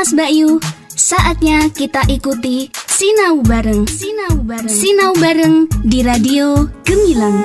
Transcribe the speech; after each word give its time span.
Kamas 0.00 0.16
Bayu, 0.16 0.56
saatnya 0.96 1.68
kita 1.76 2.00
ikuti 2.08 2.72
Sinau 2.88 3.44
Bareng. 3.44 3.84
Sinau 3.84 4.32
Bareng. 4.48 4.72
Sinau 4.72 5.12
Bareng 5.20 5.68
di 5.84 6.00
Radio 6.00 6.72
Gemilang. 6.88 7.44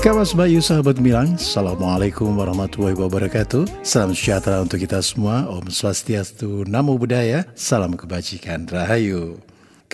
Kawas 0.00 0.32
Bayu 0.32 0.64
sahabat 0.64 0.96
Milang, 0.96 1.36
Assalamualaikum 1.36 2.32
warahmatullahi 2.40 2.96
wabarakatuh 2.96 3.84
Salam 3.84 4.16
sejahtera 4.16 4.64
untuk 4.64 4.80
kita 4.80 5.04
semua 5.04 5.44
Om 5.52 5.68
Swastiastu, 5.68 6.64
Namo 6.64 6.96
Buddhaya 6.96 7.44
Salam 7.52 8.00
kebajikan, 8.00 8.64
Rahayu 8.64 9.44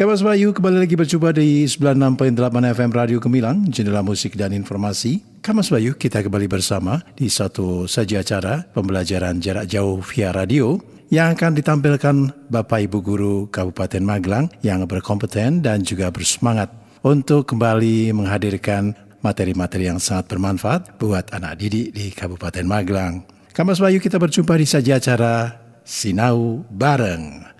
Kawas 0.01 0.25
Bayu 0.25 0.57
kembali 0.57 0.81
lagi 0.81 0.97
berjumpa 0.97 1.37
di 1.37 1.69
96.8 1.69 2.33
FM 2.73 2.89
Radio 2.89 3.21
Gemilang 3.21 3.69
Jendela 3.69 4.01
musik 4.01 4.33
dan 4.33 4.49
informasi 4.57 5.21
Kamas 5.45 5.69
Bayu 5.69 5.93
kita 5.93 6.25
kembali 6.25 6.49
bersama 6.49 7.05
di 7.13 7.29
satu 7.29 7.85
saja 7.85 8.25
acara 8.25 8.65
pembelajaran 8.73 9.45
jarak 9.45 9.69
jauh 9.69 10.01
via 10.01 10.33
radio 10.33 10.81
yang 11.13 11.37
akan 11.37 11.53
ditampilkan 11.53 12.33
Bapak 12.49 12.89
Ibu 12.89 12.99
Guru 13.05 13.37
Kabupaten 13.53 14.01
Magelang 14.01 14.49
yang 14.65 14.89
berkompeten 14.89 15.61
dan 15.61 15.85
juga 15.85 16.09
bersemangat 16.09 16.73
untuk 17.05 17.53
kembali 17.53 18.17
menghadirkan 18.17 18.97
materi-materi 19.21 19.93
yang 19.93 20.01
sangat 20.01 20.33
bermanfaat 20.33 20.97
buat 20.97 21.29
anak 21.29 21.61
didik 21.61 21.93
di 21.93 22.09
Kabupaten 22.09 22.65
Magelang. 22.65 23.29
Kamas 23.53 23.77
Bayu 23.77 24.01
kita 24.01 24.17
berjumpa 24.17 24.57
di 24.57 24.65
saja 24.65 24.97
acara 24.97 25.61
Sinau 25.85 26.65
Bareng. 26.73 27.60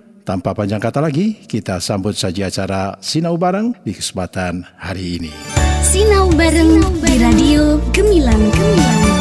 tanpa 0.23 0.55
panjang 0.55 0.81
kata 0.81 1.01
lagi, 1.01 1.41
kita 1.45 1.81
sambut 1.81 2.13
saja 2.17 2.47
acara 2.47 2.97
Sinau 3.01 3.35
Bareng 3.35 3.73
di 3.81 3.93
kesempatan 3.93 4.65
hari 4.77 5.21
ini. 5.21 5.33
Sinau 5.81 6.31
Bareng 6.33 6.79
di 7.01 7.13
Radio 7.19 7.81
Gemilang. 7.91 8.39
Gemilang. 8.53 9.20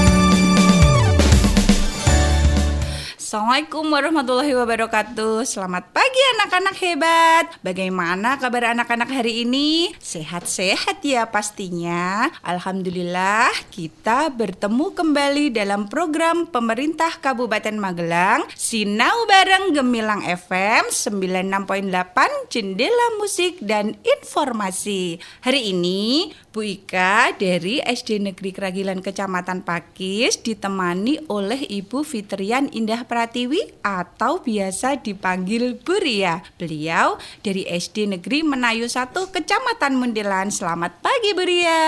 Assalamualaikum 3.30 3.94
warahmatullahi 3.94 4.58
wabarakatuh. 4.58 5.46
Selamat 5.46 5.86
pagi 5.94 6.18
anak-anak 6.34 6.74
hebat. 6.82 7.46
Bagaimana 7.62 8.34
kabar 8.42 8.74
anak-anak 8.74 9.06
hari 9.06 9.46
ini? 9.46 9.94
Sehat-sehat 10.02 10.98
ya 11.06 11.30
pastinya. 11.30 12.26
Alhamdulillah 12.42 13.54
kita 13.70 14.34
bertemu 14.34 14.98
kembali 14.98 15.54
dalam 15.54 15.86
program 15.86 16.50
pemerintah 16.50 17.22
Kabupaten 17.22 17.78
Magelang 17.78 18.50
Sinau 18.58 19.22
Bareng 19.30 19.78
Gemilang 19.78 20.26
FM 20.26 20.90
96.8 20.90 22.50
Jendela 22.50 23.14
Musik 23.22 23.62
dan 23.62 23.94
Informasi. 24.02 25.22
Hari 25.46 25.70
ini 25.70 26.34
Bu 26.50 26.66
Ika 26.66 27.38
dari 27.38 27.78
SD 27.78 28.26
Negeri 28.26 28.50
Keragilan 28.50 28.98
Kecamatan 28.98 29.62
Pakis 29.62 30.42
ditemani 30.42 31.30
oleh 31.30 31.62
Ibu 31.62 32.02
Fitrian 32.02 32.66
Indah 32.74 33.06
Pratiwi 33.20 33.84
atau 33.84 34.40
biasa 34.40 34.96
dipanggil 35.04 35.76
Buria. 35.76 36.40
Beliau 36.56 37.20
dari 37.44 37.68
SD 37.68 38.08
Negeri 38.16 38.40
Menayu 38.40 38.88
1 38.88 39.12
Kecamatan 39.12 39.92
Mundilan. 39.92 40.48
Selamat 40.48 41.04
pagi 41.04 41.36
Buria. 41.36 41.84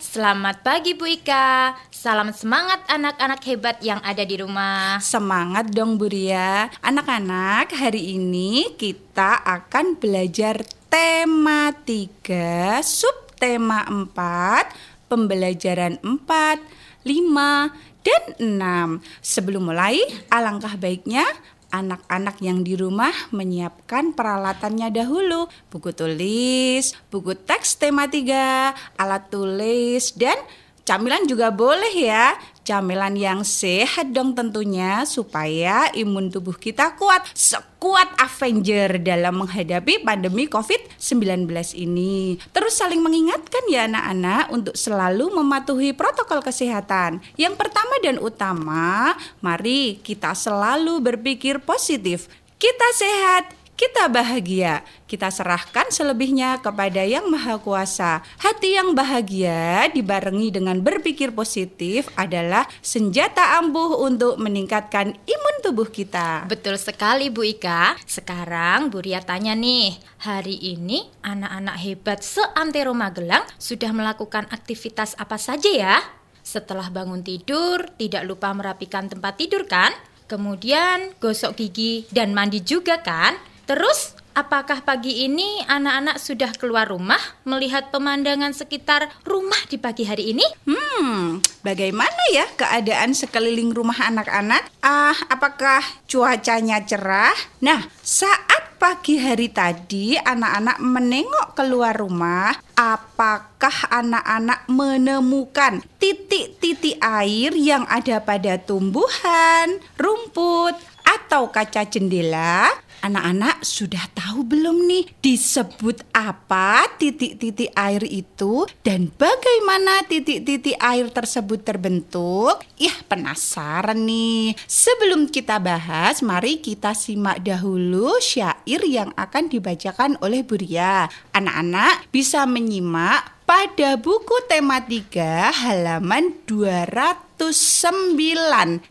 Selamat 0.00 0.64
pagi 0.64 0.96
Bu 0.96 1.04
Ika. 1.04 1.76
Salam 1.92 2.32
semangat 2.32 2.80
anak-anak 2.88 3.44
hebat 3.44 3.76
yang 3.84 4.00
ada 4.00 4.24
di 4.24 4.40
rumah. 4.40 4.96
Semangat 5.04 5.68
dong 5.68 6.00
Buria. 6.00 6.72
Anak-anak, 6.80 7.76
hari 7.76 8.16
ini 8.16 8.72
kita 8.80 9.36
akan 9.44 10.00
belajar 10.00 10.64
tema 10.88 11.76
3 11.76 12.80
sub 12.80 13.36
tema 13.36 13.84
4, 13.84 15.12
pembelajaran 15.12 16.00
4, 16.00 16.80
5, 17.04 17.89
dan 18.00 18.22
6. 18.38 19.00
Sebelum 19.20 19.70
mulai, 19.70 20.00
alangkah 20.32 20.76
baiknya 20.76 21.24
anak-anak 21.70 22.42
yang 22.42 22.66
di 22.66 22.74
rumah 22.74 23.14
menyiapkan 23.30 24.12
peralatannya 24.12 24.90
dahulu. 24.90 25.46
Buku 25.70 25.94
tulis, 25.94 26.92
buku 27.08 27.38
teks 27.38 27.78
tema 27.78 28.10
3, 28.10 28.74
alat 28.98 29.30
tulis, 29.30 30.12
dan 30.18 30.36
camilan 30.82 31.24
juga 31.30 31.54
boleh 31.54 31.94
ya. 31.94 32.34
Camilan 32.70 33.18
yang 33.18 33.42
sehat 33.42 34.14
dong 34.14 34.30
tentunya 34.30 35.02
supaya 35.02 35.90
imun 35.90 36.30
tubuh 36.30 36.54
kita 36.54 36.94
kuat 36.94 37.26
sekuat 37.34 38.14
Avenger 38.14 39.02
dalam 39.02 39.42
menghadapi 39.42 40.06
pandemi 40.06 40.46
COVID-19 40.46 41.50
ini. 41.74 42.38
Terus 42.54 42.78
saling 42.78 43.02
mengingatkan 43.02 43.66
ya 43.66 43.90
anak-anak 43.90 44.54
untuk 44.54 44.78
selalu 44.78 45.34
mematuhi 45.34 45.90
protokol 45.98 46.46
kesehatan. 46.46 47.18
Yang 47.34 47.58
pertama 47.58 47.98
dan 48.06 48.22
utama, 48.22 49.18
mari 49.42 49.98
kita 49.98 50.30
selalu 50.38 51.02
berpikir 51.02 51.58
positif. 51.66 52.30
Kita 52.54 52.86
sehat, 52.94 53.50
kita 53.80 54.12
bahagia, 54.12 54.84
kita 55.08 55.32
serahkan 55.32 55.88
selebihnya 55.88 56.60
kepada 56.60 57.00
Yang 57.00 57.32
Maha 57.32 57.56
Kuasa. 57.56 58.20
Hati 58.36 58.76
yang 58.76 58.92
bahagia 58.92 59.88
dibarengi 59.88 60.52
dengan 60.52 60.84
berpikir 60.84 61.32
positif 61.32 62.12
adalah 62.12 62.68
senjata 62.84 63.56
ampuh 63.56 64.04
untuk 64.04 64.36
meningkatkan 64.36 65.16
imun 65.24 65.56
tubuh 65.64 65.88
kita. 65.88 66.44
Betul 66.44 66.76
sekali 66.76 67.32
Bu 67.32 67.40
Ika. 67.40 67.96
Sekarang 68.04 68.92
Bu 68.92 69.00
Ria 69.00 69.24
tanya 69.24 69.56
nih, 69.56 69.96
hari 70.28 70.60
ini 70.60 71.08
anak-anak 71.24 71.80
hebat 71.80 72.20
seantero 72.20 72.92
Magelang 72.92 73.48
sudah 73.56 73.96
melakukan 73.96 74.44
aktivitas 74.52 75.16
apa 75.16 75.40
saja 75.40 75.72
ya? 75.72 75.96
Setelah 76.44 76.92
bangun 76.92 77.24
tidur, 77.24 77.88
tidak 77.96 78.28
lupa 78.28 78.52
merapikan 78.52 79.08
tempat 79.08 79.40
tidur 79.40 79.64
kan? 79.64 79.96
Kemudian 80.28 81.16
gosok 81.16 81.56
gigi 81.56 82.04
dan 82.12 82.36
mandi 82.36 82.60
juga 82.60 83.00
kan? 83.00 83.48
Terus, 83.70 84.18
apakah 84.34 84.82
pagi 84.82 85.30
ini 85.30 85.62
anak-anak 85.62 86.18
sudah 86.18 86.50
keluar 86.58 86.90
rumah 86.90 87.22
melihat 87.46 87.94
pemandangan 87.94 88.50
sekitar 88.50 89.06
rumah 89.22 89.62
di 89.70 89.78
pagi 89.78 90.02
hari 90.02 90.34
ini? 90.34 90.42
Hmm, 90.66 91.38
bagaimana 91.62 92.18
ya 92.34 92.50
keadaan 92.58 93.14
sekeliling 93.14 93.70
rumah 93.70 93.94
anak-anak? 93.94 94.66
Ah, 94.82 95.14
apakah 95.30 95.86
cuacanya 96.10 96.82
cerah? 96.82 97.30
Nah, 97.62 97.86
saat 98.02 98.74
pagi 98.82 99.22
hari 99.22 99.54
tadi 99.54 100.18
anak-anak 100.18 100.82
menengok 100.82 101.54
keluar 101.54 101.94
rumah, 101.94 102.50
apakah 102.74 103.86
anak-anak 103.86 104.66
menemukan 104.66 105.78
titik-titik 106.02 106.98
air 106.98 107.54
yang 107.54 107.86
ada 107.86 108.18
pada 108.18 108.58
tumbuhan, 108.58 109.78
rumput, 109.94 110.74
atau 111.06 111.54
kaca 111.54 111.86
jendela? 111.86 112.66
Anak-anak 113.00 113.64
sudah 113.64 114.04
tahu 114.12 114.44
belum 114.44 114.84
nih 114.84 115.04
disebut 115.24 116.04
apa 116.12 116.84
titik-titik 117.00 117.72
air 117.72 118.04
itu 118.04 118.68
dan 118.84 119.08
bagaimana 119.16 120.04
titik-titik 120.04 120.76
air 120.76 121.08
tersebut 121.08 121.64
terbentuk? 121.64 122.60
Ih, 122.76 122.92
penasaran 123.08 124.04
nih. 124.04 124.52
Sebelum 124.68 125.32
kita 125.32 125.56
bahas, 125.56 126.20
mari 126.20 126.60
kita 126.60 126.92
simak 126.92 127.40
dahulu 127.40 128.20
syair 128.20 128.84
yang 128.84 129.16
akan 129.16 129.48
dibacakan 129.48 130.20
oleh 130.20 130.44
Buria. 130.44 131.08
Anak-anak 131.32 132.12
bisa 132.12 132.44
menyimak 132.44 133.39
pada 133.50 133.98
buku 133.98 134.46
tema 134.46 134.78
3 134.78 135.50
halaman 135.50 136.38
209. 136.46 137.42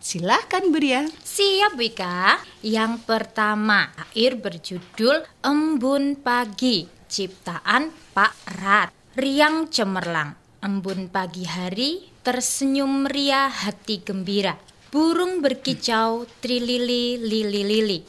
Silahkan 0.04 0.64
Buria. 0.68 1.08
Siap 1.08 1.80
Bu 1.80 1.88
Ika. 1.88 2.44
Yang 2.60 3.08
pertama, 3.08 3.88
air 4.12 4.36
berjudul 4.36 5.24
Embun 5.48 6.20
Pagi, 6.20 6.92
ciptaan 7.08 7.96
Pak 8.12 8.36
Rat. 8.60 8.92
Riang 9.16 9.72
cemerlang, 9.72 10.36
embun 10.60 11.08
pagi 11.08 11.48
hari, 11.48 12.12
tersenyum 12.20 13.08
ria 13.08 13.48
hati 13.48 14.04
gembira. 14.04 14.60
Burung 14.92 15.40
berkicau, 15.40 16.28
trilili, 16.44 17.16
lili, 17.16 17.64
lili. 17.64 18.00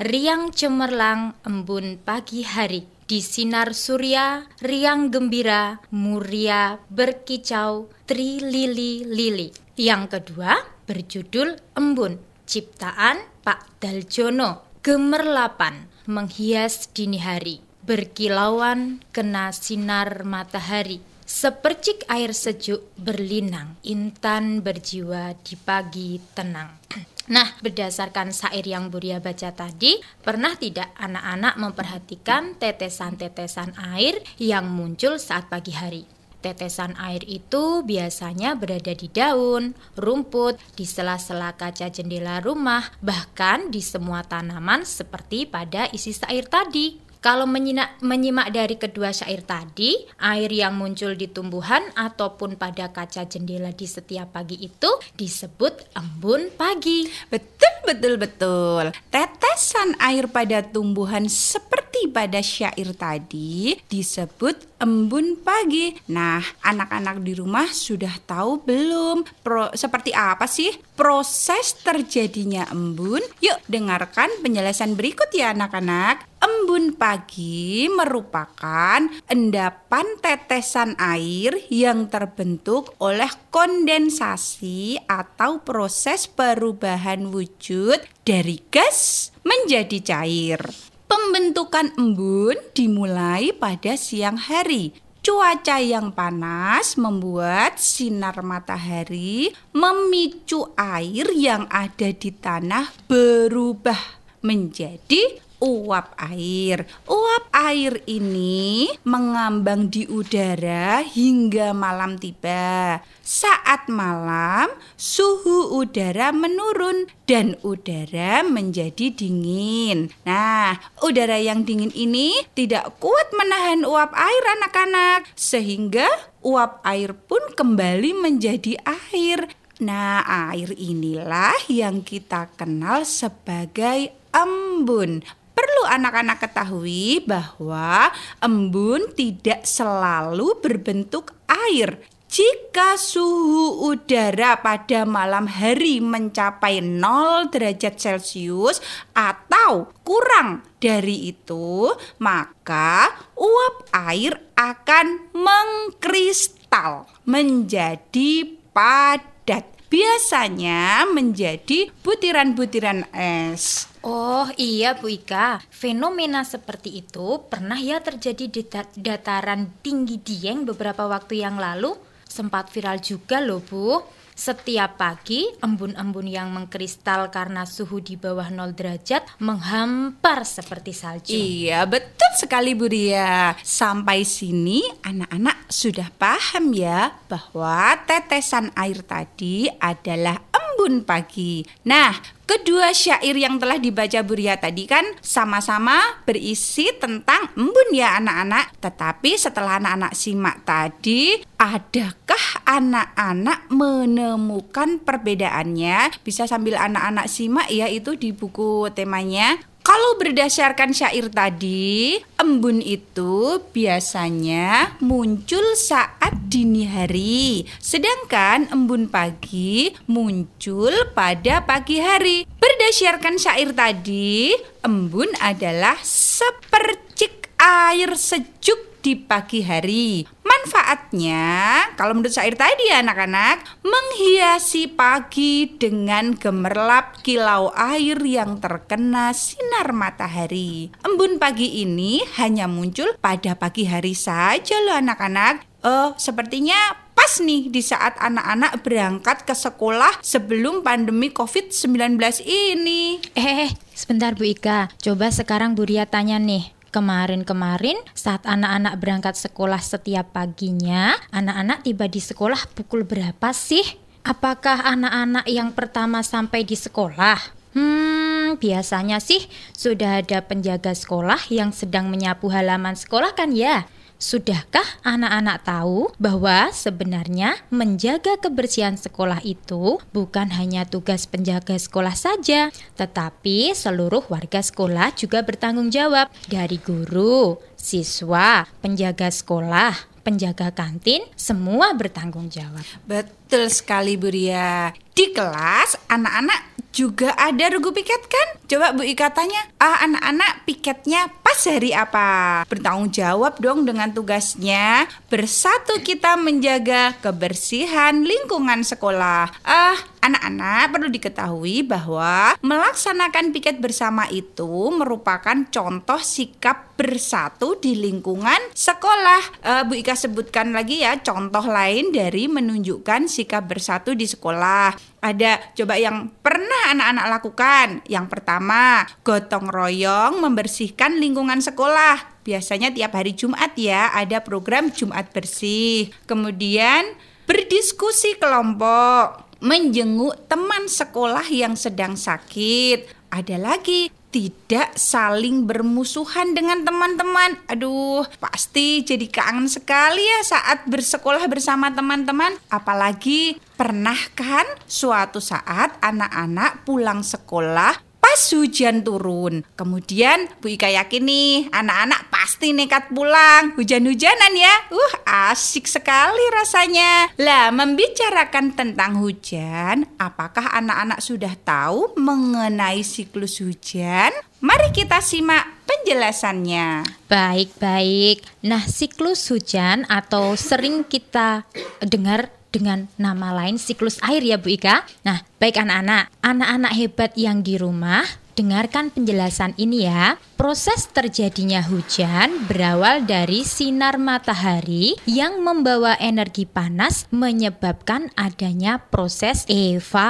Riang 0.00 0.56
cemerlang, 0.56 1.36
embun 1.44 2.00
pagi 2.00 2.48
hari. 2.48 2.97
Di 3.08 3.24
sinar 3.24 3.72
surya, 3.72 4.44
riang 4.60 5.08
gembira, 5.08 5.80
muria, 5.96 6.76
berkicau, 6.92 7.88
trilili, 8.04 9.00
lili. 9.00 9.48
Yang 9.80 10.12
kedua, 10.12 10.60
berjudul 10.84 11.56
Embun 11.72 12.20
ciptaan 12.44 13.24
Pak 13.40 13.80
Daljono. 13.80 14.68
Gemerlapan 14.84 15.88
menghias 16.04 16.92
dini 16.92 17.16
hari, 17.16 17.64
berkilauan 17.88 19.00
kena 19.08 19.56
sinar 19.56 20.28
matahari. 20.28 21.00
Sepercik 21.24 22.04
air 22.12 22.36
sejuk 22.36 22.92
berlinang, 23.00 23.80
intan 23.88 24.60
berjiwa 24.60 25.32
di 25.40 25.56
pagi 25.56 26.20
tenang. 26.36 26.76
Nah, 27.28 27.52
berdasarkan 27.60 28.32
syair 28.32 28.64
yang 28.64 28.88
Buria 28.88 29.20
baca 29.20 29.52
tadi, 29.52 30.00
pernah 30.24 30.56
tidak 30.56 30.88
anak-anak 30.96 31.60
memperhatikan 31.60 32.56
tetesan-tetesan 32.56 33.76
air 33.92 34.24
yang 34.40 34.64
muncul 34.64 35.20
saat 35.20 35.52
pagi 35.52 35.76
hari? 35.76 36.08
Tetesan 36.38 36.96
air 36.96 37.20
itu 37.28 37.84
biasanya 37.84 38.56
berada 38.56 38.94
di 38.94 39.12
daun, 39.12 39.76
rumput, 39.98 40.56
di 40.72 40.88
sela-sela 40.88 41.52
kaca 41.52 41.92
jendela 41.92 42.40
rumah, 42.40 42.94
bahkan 43.04 43.68
di 43.68 43.84
semua 43.84 44.24
tanaman 44.24 44.88
seperti 44.88 45.44
pada 45.44 45.90
isi 45.92 46.16
syair 46.16 46.48
tadi. 46.48 47.07
Kalau 47.18 47.50
menyimak, 47.50 47.98
menyimak 47.98 48.54
dari 48.54 48.78
kedua 48.78 49.10
syair 49.10 49.42
tadi, 49.42 49.98
air 50.22 50.50
yang 50.54 50.78
muncul 50.78 51.18
di 51.18 51.26
tumbuhan 51.26 51.82
ataupun 51.98 52.54
pada 52.54 52.94
kaca 52.94 53.26
jendela 53.26 53.74
di 53.74 53.90
setiap 53.90 54.38
pagi 54.38 54.54
itu 54.62 54.90
disebut 55.18 55.98
embun 55.98 56.54
pagi. 56.54 57.10
Betul, 57.26 57.74
betul, 57.82 58.14
betul. 58.22 58.84
Tetesan 59.10 59.98
air 59.98 60.30
pada 60.30 60.62
tumbuhan 60.62 61.26
seperti 61.26 62.06
pada 62.06 62.38
syair 62.38 62.94
tadi 62.94 63.74
disebut 63.90 64.78
embun 64.78 65.34
pagi. 65.42 65.98
Nah, 66.14 66.38
anak-anak 66.62 67.26
di 67.26 67.34
rumah 67.34 67.66
sudah 67.66 68.14
tahu 68.30 68.62
belum 68.62 69.26
pro, 69.42 69.74
seperti 69.74 70.14
apa 70.14 70.46
sih 70.46 70.70
proses 70.94 71.74
terjadinya 71.82 72.70
embun? 72.70 73.22
Yuk, 73.42 73.58
dengarkan 73.66 74.30
penjelasan 74.38 74.94
berikut 74.94 75.26
ya 75.34 75.50
anak-anak. 75.50 76.27
Embun 76.38 76.94
pagi 76.94 77.90
merupakan 77.90 79.02
endapan 79.26 80.06
tetesan 80.22 80.94
air 80.94 81.50
yang 81.66 82.06
terbentuk 82.06 82.94
oleh 83.02 83.26
kondensasi 83.50 85.02
atau 85.10 85.66
proses 85.66 86.30
perubahan 86.30 87.34
wujud 87.34 87.98
dari 88.22 88.62
gas 88.70 89.30
menjadi 89.42 89.98
cair. 89.98 90.62
Pembentukan 91.10 91.98
embun 91.98 92.54
dimulai 92.70 93.50
pada 93.56 93.98
siang 93.98 94.38
hari. 94.38 94.94
Cuaca 95.18 95.82
yang 95.82 96.14
panas 96.14 96.94
membuat 96.94 97.82
sinar 97.82 98.40
matahari 98.46 99.50
memicu 99.74 100.72
air 100.78 101.26
yang 101.34 101.66
ada 101.68 102.14
di 102.14 102.30
tanah 102.32 102.94
berubah 103.10 103.98
menjadi 104.40 105.47
uap 105.58 106.14
air. 106.18 106.86
Uap 107.06 107.50
air 107.54 108.02
ini 108.06 108.90
mengambang 109.02 109.90
di 109.90 110.06
udara 110.06 111.02
hingga 111.02 111.74
malam 111.74 112.18
tiba. 112.18 113.02
Saat 113.22 113.90
malam, 113.90 114.70
suhu 114.94 115.78
udara 115.78 116.30
menurun 116.30 117.10
dan 117.26 117.58
udara 117.60 118.40
menjadi 118.46 119.12
dingin. 119.12 120.08
Nah, 120.24 120.78
udara 121.04 121.36
yang 121.36 121.66
dingin 121.66 121.92
ini 121.92 122.46
tidak 122.56 122.96
kuat 123.02 123.28
menahan 123.34 123.84
uap 123.84 124.14
air 124.14 124.44
anak-anak, 124.58 125.28
sehingga 125.36 126.08
uap 126.40 126.80
air 126.86 127.12
pun 127.12 127.42
kembali 127.52 128.16
menjadi 128.16 128.80
air. 128.86 129.50
Nah, 129.78 130.26
air 130.50 130.74
inilah 130.74 131.54
yang 131.70 132.02
kita 132.02 132.50
kenal 132.58 133.06
sebagai 133.06 134.10
embun 134.34 135.22
perlu 135.58 135.90
anak-anak 135.90 136.38
ketahui 136.38 137.18
bahwa 137.26 138.14
embun 138.38 139.10
tidak 139.18 139.66
selalu 139.66 140.54
berbentuk 140.62 141.34
air. 141.50 141.98
Jika 142.30 142.94
suhu 142.94 143.90
udara 143.90 144.60
pada 144.62 145.02
malam 145.02 145.50
hari 145.50 145.98
mencapai 145.98 146.78
0 146.78 147.50
derajat 147.50 147.98
Celcius 147.98 148.78
atau 149.16 149.90
kurang 150.06 150.62
dari 150.78 151.32
itu, 151.34 151.90
maka 152.22 153.10
uap 153.34 153.90
air 153.90 154.38
akan 154.54 155.32
mengkristal 155.34 157.08
menjadi 157.26 158.46
padat 158.76 159.77
biasanya 159.88 161.08
menjadi 161.08 161.88
butiran-butiran 162.04 163.08
es. 163.12 163.88
Oh 164.04 164.46
iya 164.54 164.94
Bu 164.94 165.10
Ika, 165.10 165.64
fenomena 165.68 166.46
seperti 166.46 167.02
itu 167.02 167.42
pernah 167.48 167.76
ya 167.76 167.98
terjadi 167.98 168.44
di 168.48 168.62
dataran 169.00 169.80
tinggi 169.82 170.20
Dieng 170.22 170.64
beberapa 170.68 171.08
waktu 171.10 171.42
yang 171.42 171.58
lalu? 171.58 171.96
Sempat 172.28 172.70
viral 172.70 173.00
juga 173.00 173.40
loh 173.40 173.64
Bu. 173.64 174.17
Setiap 174.38 175.02
pagi, 175.02 175.50
embun-embun 175.58 176.30
yang 176.30 176.54
mengkristal 176.54 177.26
karena 177.26 177.66
suhu 177.66 177.98
di 177.98 178.14
bawah 178.14 178.46
0 178.46 178.70
derajat 178.70 179.26
menghampar 179.42 180.46
seperti 180.46 180.94
salju. 180.94 181.34
Iya, 181.34 181.82
betul 181.90 182.30
sekali 182.38 182.78
Bu 182.78 182.86
Ria. 182.86 183.58
Sampai 183.66 184.22
sini 184.22 184.78
anak-anak 185.02 185.66
sudah 185.66 186.14
paham 186.14 186.70
ya 186.70 187.18
bahwa 187.26 187.98
tetesan 188.06 188.70
air 188.78 189.02
tadi 189.02 189.66
adalah 189.82 190.38
embun 190.78 191.02
pagi. 191.02 191.66
Nah, 191.90 192.14
kedua 192.46 192.94
syair 192.94 193.34
yang 193.34 193.58
telah 193.58 193.82
dibaca 193.82 194.22
Buria 194.22 194.54
tadi 194.54 194.86
kan 194.86 195.02
sama-sama 195.18 196.22
berisi 196.22 196.86
tentang 197.02 197.50
embun 197.58 197.90
ya 197.90 198.14
anak-anak. 198.22 198.78
Tetapi 198.78 199.34
setelah 199.34 199.82
anak-anak 199.82 200.14
simak 200.14 200.62
tadi, 200.62 201.34
adakah 201.58 202.62
anak-anak 202.62 203.66
menemukan 203.74 205.02
perbedaannya? 205.02 206.22
Bisa 206.22 206.46
sambil 206.46 206.78
anak-anak 206.78 207.26
simak 207.26 207.66
ya 207.74 207.90
itu 207.90 208.14
di 208.14 208.30
buku 208.30 208.86
temanya. 208.94 209.58
Kalau 209.88 210.20
berdasarkan 210.20 210.92
syair 210.92 211.32
tadi, 211.32 212.20
embun 212.36 212.84
itu 212.84 213.56
biasanya 213.72 215.00
muncul 215.00 215.64
saat 215.80 216.36
dini 216.52 216.84
hari, 216.84 217.64
sedangkan 217.80 218.68
embun 218.68 219.08
pagi 219.08 219.88
muncul 220.04 220.92
pada 221.16 221.64
pagi 221.64 222.04
hari. 222.04 222.44
Berdasarkan 222.60 223.40
syair 223.40 223.72
tadi, 223.72 224.52
embun 224.84 225.32
adalah 225.40 225.96
sepercik 226.04 227.48
air 227.56 228.12
sejuk 228.12 229.00
di 229.00 229.16
pagi 229.16 229.64
hari. 229.64 230.28
Manfaatnya, 230.68 231.80
kalau 231.96 232.12
menurut 232.12 232.28
syair 232.28 232.52
tadi 232.52 232.92
ya 232.92 233.00
anak-anak, 233.00 233.80
menghiasi 233.80 234.92
pagi 234.92 235.64
dengan 235.80 236.36
gemerlap 236.36 237.24
kilau 237.24 237.72
air 237.72 238.20
yang 238.20 238.60
terkena 238.60 239.32
sinar 239.32 239.96
matahari. 239.96 240.92
Embun 241.00 241.40
pagi 241.40 241.80
ini 241.80 242.20
hanya 242.36 242.68
muncul 242.68 243.16
pada 243.16 243.56
pagi 243.56 243.88
hari 243.88 244.12
saja 244.12 244.76
loh 244.84 245.00
anak-anak. 245.00 245.64
Oh, 245.88 246.12
sepertinya 246.20 246.76
pas 247.16 247.40
nih 247.40 247.72
di 247.72 247.80
saat 247.80 248.20
anak-anak 248.20 248.84
berangkat 248.84 249.48
ke 249.48 249.56
sekolah 249.56 250.20
sebelum 250.20 250.84
pandemi 250.84 251.32
COVID-19 251.32 252.20
ini. 252.44 253.24
Eh, 253.32 253.72
sebentar 253.96 254.36
Bu 254.36 254.52
Ika. 254.52 254.92
Coba 255.00 255.32
sekarang 255.32 255.72
Bu 255.72 255.88
Ria 255.88 256.04
tanya 256.04 256.36
nih. 256.36 256.76
Kemarin-kemarin 256.88 258.00
saat 258.16 258.48
anak-anak 258.48 258.96
berangkat 258.96 259.36
sekolah 259.36 259.76
setiap 259.76 260.32
paginya, 260.32 261.12
anak-anak 261.28 261.84
tiba 261.84 262.08
di 262.08 262.16
sekolah 262.16 262.64
pukul 262.72 263.04
berapa 263.04 263.52
sih? 263.52 263.84
Apakah 264.24 264.88
anak-anak 264.88 265.44
yang 265.52 265.76
pertama 265.76 266.24
sampai 266.24 266.64
di 266.64 266.76
sekolah? 266.76 267.36
Hmm, 267.76 268.56
biasanya 268.56 269.20
sih 269.20 269.44
sudah 269.76 270.24
ada 270.24 270.40
penjaga 270.40 270.96
sekolah 270.96 271.52
yang 271.52 271.76
sedang 271.76 272.08
menyapu 272.08 272.48
halaman 272.48 272.96
sekolah 272.96 273.36
kan 273.36 273.52
ya? 273.52 273.84
Sudahkah 274.18 274.98
anak-anak 275.06 275.62
tahu 275.62 276.10
bahwa 276.18 276.74
sebenarnya 276.74 277.54
menjaga 277.70 278.34
kebersihan 278.34 278.98
sekolah 278.98 279.38
itu 279.46 280.02
bukan 280.10 280.50
hanya 280.58 280.82
tugas 280.82 281.30
penjaga 281.30 281.78
sekolah 281.78 282.18
saja, 282.18 282.74
tetapi 282.98 283.70
seluruh 283.78 284.26
warga 284.26 284.58
sekolah 284.58 285.14
juga 285.14 285.46
bertanggung 285.46 285.94
jawab 285.94 286.34
dari 286.50 286.82
guru, 286.82 287.62
siswa, 287.78 288.66
penjaga 288.82 289.30
sekolah, 289.30 289.94
penjaga 290.26 290.74
kantin, 290.74 291.22
semua 291.38 291.94
bertanggung 291.94 292.50
jawab. 292.50 292.82
Betul 293.06 293.70
sekali 293.70 294.18
Bu 294.18 294.34
Ria. 294.34 294.90
Di 295.14 295.30
kelas, 295.30 295.94
anak-anak 296.10 296.77
juga 296.98 297.30
ada 297.38 297.70
regu 297.70 297.94
piket 297.94 298.26
kan? 298.26 298.48
Coba 298.66 298.90
Bu 298.90 299.06
Ika 299.06 299.30
tanya, 299.30 299.70
ah 299.78 300.02
anak-anak 300.02 300.66
piketnya 300.66 301.30
pas 301.46 301.62
hari 301.62 301.94
apa? 301.94 302.66
Bertanggung 302.66 303.14
jawab 303.14 303.62
dong 303.62 303.86
dengan 303.86 304.10
tugasnya. 304.10 305.06
Bersatu 305.30 306.02
kita 306.02 306.34
menjaga 306.34 307.14
kebersihan 307.22 308.26
lingkungan 308.26 308.82
sekolah. 308.82 309.54
Ah, 309.62 309.94
Anak-anak 310.18 310.90
perlu 310.90 311.08
diketahui 311.08 311.86
bahwa 311.86 312.58
melaksanakan 312.60 313.54
piket 313.54 313.78
bersama 313.78 314.26
itu 314.28 314.90
merupakan 314.90 315.64
contoh 315.70 316.18
sikap 316.18 316.98
bersatu 316.98 317.78
di 317.78 317.94
lingkungan 317.94 318.58
sekolah. 318.74 319.42
Uh, 319.62 319.82
Bu 319.86 319.94
Ika 320.02 320.18
sebutkan 320.18 320.74
lagi 320.74 321.06
ya 321.06 321.14
contoh 321.22 321.62
lain 321.62 322.10
dari 322.10 322.50
menunjukkan 322.50 323.30
sikap 323.30 323.70
bersatu 323.70 324.18
di 324.18 324.26
sekolah. 324.26 324.98
Ada 325.22 325.74
coba 325.78 325.94
yang 325.98 326.30
pernah 326.42 326.94
anak-anak 326.94 327.26
lakukan. 327.38 327.88
Yang 328.10 328.26
pertama, 328.30 329.06
gotong 329.22 329.70
royong 329.70 330.42
membersihkan 330.42 331.22
lingkungan 331.22 331.62
sekolah. 331.62 332.42
Biasanya 332.42 332.90
tiap 332.90 333.14
hari 333.14 333.34
Jumat 333.38 333.74
ya 333.78 334.10
ada 334.10 334.42
program 334.42 334.90
Jumat 334.90 335.30
bersih. 335.30 336.10
Kemudian 336.26 337.14
berdiskusi 337.48 338.36
kelompok 338.36 339.47
menjenguk 339.58 340.34
teman 340.46 340.86
sekolah 340.86 341.46
yang 341.50 341.74
sedang 341.74 342.14
sakit. 342.14 343.10
Ada 343.28 343.60
lagi 343.60 344.08
tidak 344.28 344.96
saling 344.96 345.64
bermusuhan 345.64 346.52
dengan 346.52 346.84
teman-teman. 346.84 347.56
Aduh, 347.68 348.24
pasti 348.40 349.00
jadi 349.04 349.24
kangen 349.28 349.68
sekali 349.68 350.20
ya 350.20 350.40
saat 350.44 350.84
bersekolah 350.84 351.44
bersama 351.48 351.88
teman-teman. 351.92 352.56
Apalagi 352.68 353.56
pernah 353.76 354.16
kan 354.36 354.64
suatu 354.84 355.40
saat 355.40 355.96
anak-anak 356.04 356.84
pulang 356.84 357.24
sekolah 357.24 358.07
pas 358.18 358.40
hujan 358.54 359.02
turun. 359.02 359.64
Kemudian 359.74 360.46
Bu 360.62 360.70
Ika 360.70 360.90
yakin 360.90 361.24
nih 361.24 361.52
anak-anak 361.72 362.28
pasti 362.28 362.70
nekat 362.70 363.10
pulang 363.10 363.74
hujan-hujanan 363.74 364.52
ya. 364.54 364.74
Uh 364.92 365.12
asik 365.26 365.88
sekali 365.88 366.44
rasanya. 366.54 367.32
Lah 367.40 367.72
membicarakan 367.74 368.76
tentang 368.76 369.18
hujan, 369.18 370.06
apakah 370.20 370.70
anak-anak 370.76 371.18
sudah 371.24 371.54
tahu 371.64 372.14
mengenai 372.20 373.00
siklus 373.02 373.58
hujan? 373.58 374.30
Mari 374.58 374.90
kita 374.90 375.22
simak 375.22 375.86
penjelasannya. 375.86 377.06
Baik-baik. 377.30 378.42
Nah, 378.66 378.82
siklus 378.90 379.46
hujan 379.54 380.02
atau 380.10 380.58
sering 380.58 381.06
kita 381.06 381.62
dengar 382.02 382.50
dengan 382.78 383.10
nama 383.18 383.50
lain 383.50 383.74
siklus 383.74 384.22
air 384.22 384.46
ya 384.46 384.54
Bu 384.54 384.78
Ika. 384.78 385.02
Nah, 385.26 385.42
baik 385.58 385.82
anak-anak, 385.82 386.30
anak-anak 386.46 386.92
hebat 386.94 387.34
yang 387.34 387.66
di 387.66 387.74
rumah, 387.74 388.22
dengarkan 388.54 389.10
penjelasan 389.14 389.74
ini 389.78 390.06
ya. 390.06 390.38
Proses 390.58 391.06
terjadinya 391.10 391.82
hujan 391.82 392.66
berawal 392.66 393.22
dari 393.26 393.62
sinar 393.66 394.18
matahari 394.18 395.14
yang 395.26 395.62
membawa 395.62 396.18
energi 396.18 396.66
panas 396.66 397.26
menyebabkan 397.30 398.30
adanya 398.34 398.98
proses 398.98 399.66
evaporasi. 399.70 400.28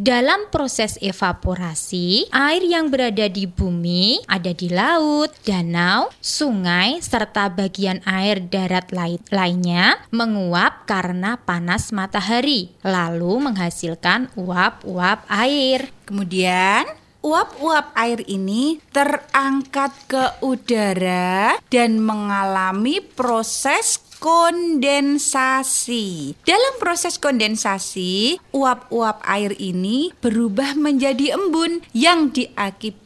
Dalam 0.00 0.48
proses 0.48 0.96
evaporasi, 1.04 2.32
air 2.32 2.64
yang 2.64 2.88
berada 2.88 3.28
di 3.28 3.44
bumi, 3.44 4.24
ada 4.24 4.48
di 4.56 4.72
laut, 4.72 5.28
danau, 5.44 6.08
sungai, 6.16 6.96
serta 7.04 7.52
bagian 7.52 8.00
air 8.08 8.40
darat 8.40 8.88
lain 8.88 9.20
lainnya 9.28 10.00
menguap 10.08 10.88
karena 10.88 11.36
panas 11.36 11.92
matahari, 11.92 12.72
lalu 12.80 13.52
menghasilkan 13.52 14.32
uap-uap 14.32 15.28
air. 15.28 15.92
Kemudian 16.08 16.88
uap-uap 17.20 17.92
air 17.92 18.24
ini 18.26 18.80
terangkat 18.96 19.92
ke 20.08 20.24
udara 20.40 21.60
dan 21.68 22.02
mengalami 22.02 23.04
proses 23.04 24.00
kondensasi. 24.22 26.06
Dalam 26.46 26.78
proses 26.78 27.18
kondensasi, 27.18 28.38
uap-uap 28.54 29.18
air 29.26 29.50
ini 29.58 30.14
berubah 30.22 30.78
menjadi 30.78 31.34
embun 31.34 31.82
yang 31.90 32.30
diakibatkan 32.30 33.01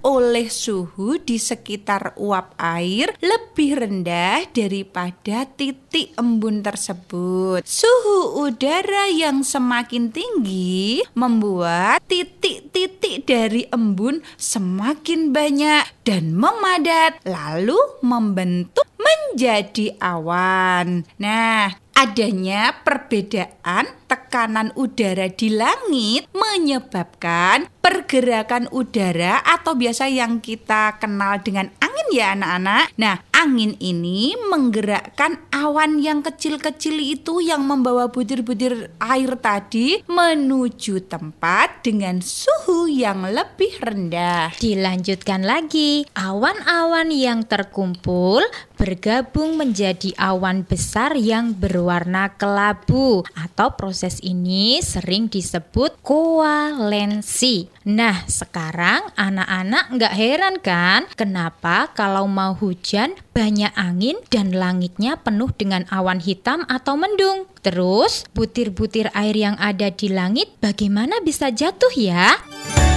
oleh 0.00 0.48
suhu 0.48 1.20
di 1.20 1.36
sekitar 1.36 2.16
uap 2.16 2.56
air 2.56 3.12
lebih 3.20 3.76
rendah 3.76 4.48
daripada 4.48 5.44
titik 5.44 6.16
embun 6.16 6.64
tersebut. 6.64 7.60
Suhu 7.68 8.48
udara 8.48 9.12
yang 9.12 9.44
semakin 9.44 10.08
tinggi 10.08 11.04
membuat 11.12 12.00
titik-titik 12.08 13.28
dari 13.28 13.68
embun 13.68 14.24
semakin 14.40 15.34
banyak 15.34 15.84
dan 16.08 16.32
memadat 16.32 17.20
lalu 17.28 17.76
membentuk 18.00 18.88
menjadi 18.96 19.94
awan. 20.00 21.04
Nah, 21.20 21.76
adanya 21.98 22.78
perbedaan 22.86 23.90
tekanan 24.06 24.70
udara 24.78 25.26
di 25.26 25.50
langit 25.50 26.30
menyebabkan 26.30 27.66
pergerakan 27.82 28.70
udara 28.70 29.42
atau 29.42 29.74
biasa 29.74 30.06
yang 30.06 30.38
kita 30.38 31.02
kenal 31.02 31.42
dengan 31.42 31.74
angin 31.82 32.08
ya 32.14 32.38
anak-anak. 32.38 32.94
Nah, 33.02 33.18
angin 33.38 33.78
ini 33.78 34.34
menggerakkan 34.50 35.38
awan 35.54 36.02
yang 36.02 36.26
kecil-kecil 36.26 36.98
itu 36.98 37.38
yang 37.38 37.62
membawa 37.62 38.10
butir-butir 38.10 38.90
air 38.98 39.38
tadi 39.38 40.02
menuju 40.10 41.06
tempat 41.06 41.86
dengan 41.86 42.18
suhu 42.18 42.90
yang 42.90 43.22
lebih 43.22 43.78
rendah. 43.78 44.58
Dilanjutkan 44.58 45.46
lagi, 45.46 46.02
awan-awan 46.18 47.14
yang 47.14 47.46
terkumpul 47.46 48.42
bergabung 48.74 49.54
menjadi 49.58 50.14
awan 50.18 50.66
besar 50.66 51.14
yang 51.14 51.54
berwarna 51.54 52.34
kelabu 52.34 53.22
atau 53.34 53.74
proses 53.74 54.18
ini 54.22 54.82
sering 54.82 55.30
disebut 55.30 55.98
koalensi. 56.02 57.70
Nah, 57.86 58.22
sekarang 58.30 59.14
anak-anak 59.18 59.84
nggak 59.94 60.14
heran 60.14 60.56
kan 60.62 61.06
kenapa 61.18 61.90
kalau 61.94 62.30
mau 62.30 62.54
hujan 62.54 63.14
banyak 63.38 63.70
angin 63.78 64.18
dan 64.34 64.50
langitnya 64.50 65.14
penuh 65.14 65.54
dengan 65.54 65.86
awan 65.94 66.18
hitam 66.18 66.66
atau 66.66 66.98
mendung. 66.98 67.46
Terus, 67.62 68.26
butir-butir 68.34 69.14
air 69.14 69.38
yang 69.38 69.54
ada 69.62 69.94
di 69.94 70.10
langit 70.10 70.58
bagaimana 70.58 71.22
bisa 71.22 71.54
jatuh 71.54 71.94
ya? 71.94 72.34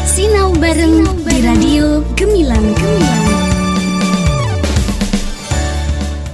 Sinau 0.01 0.49
bareng 0.57 1.05
di 1.29 1.37
radio 1.45 2.01
Gemilang 2.17 2.73
Gemilang. 2.73 3.21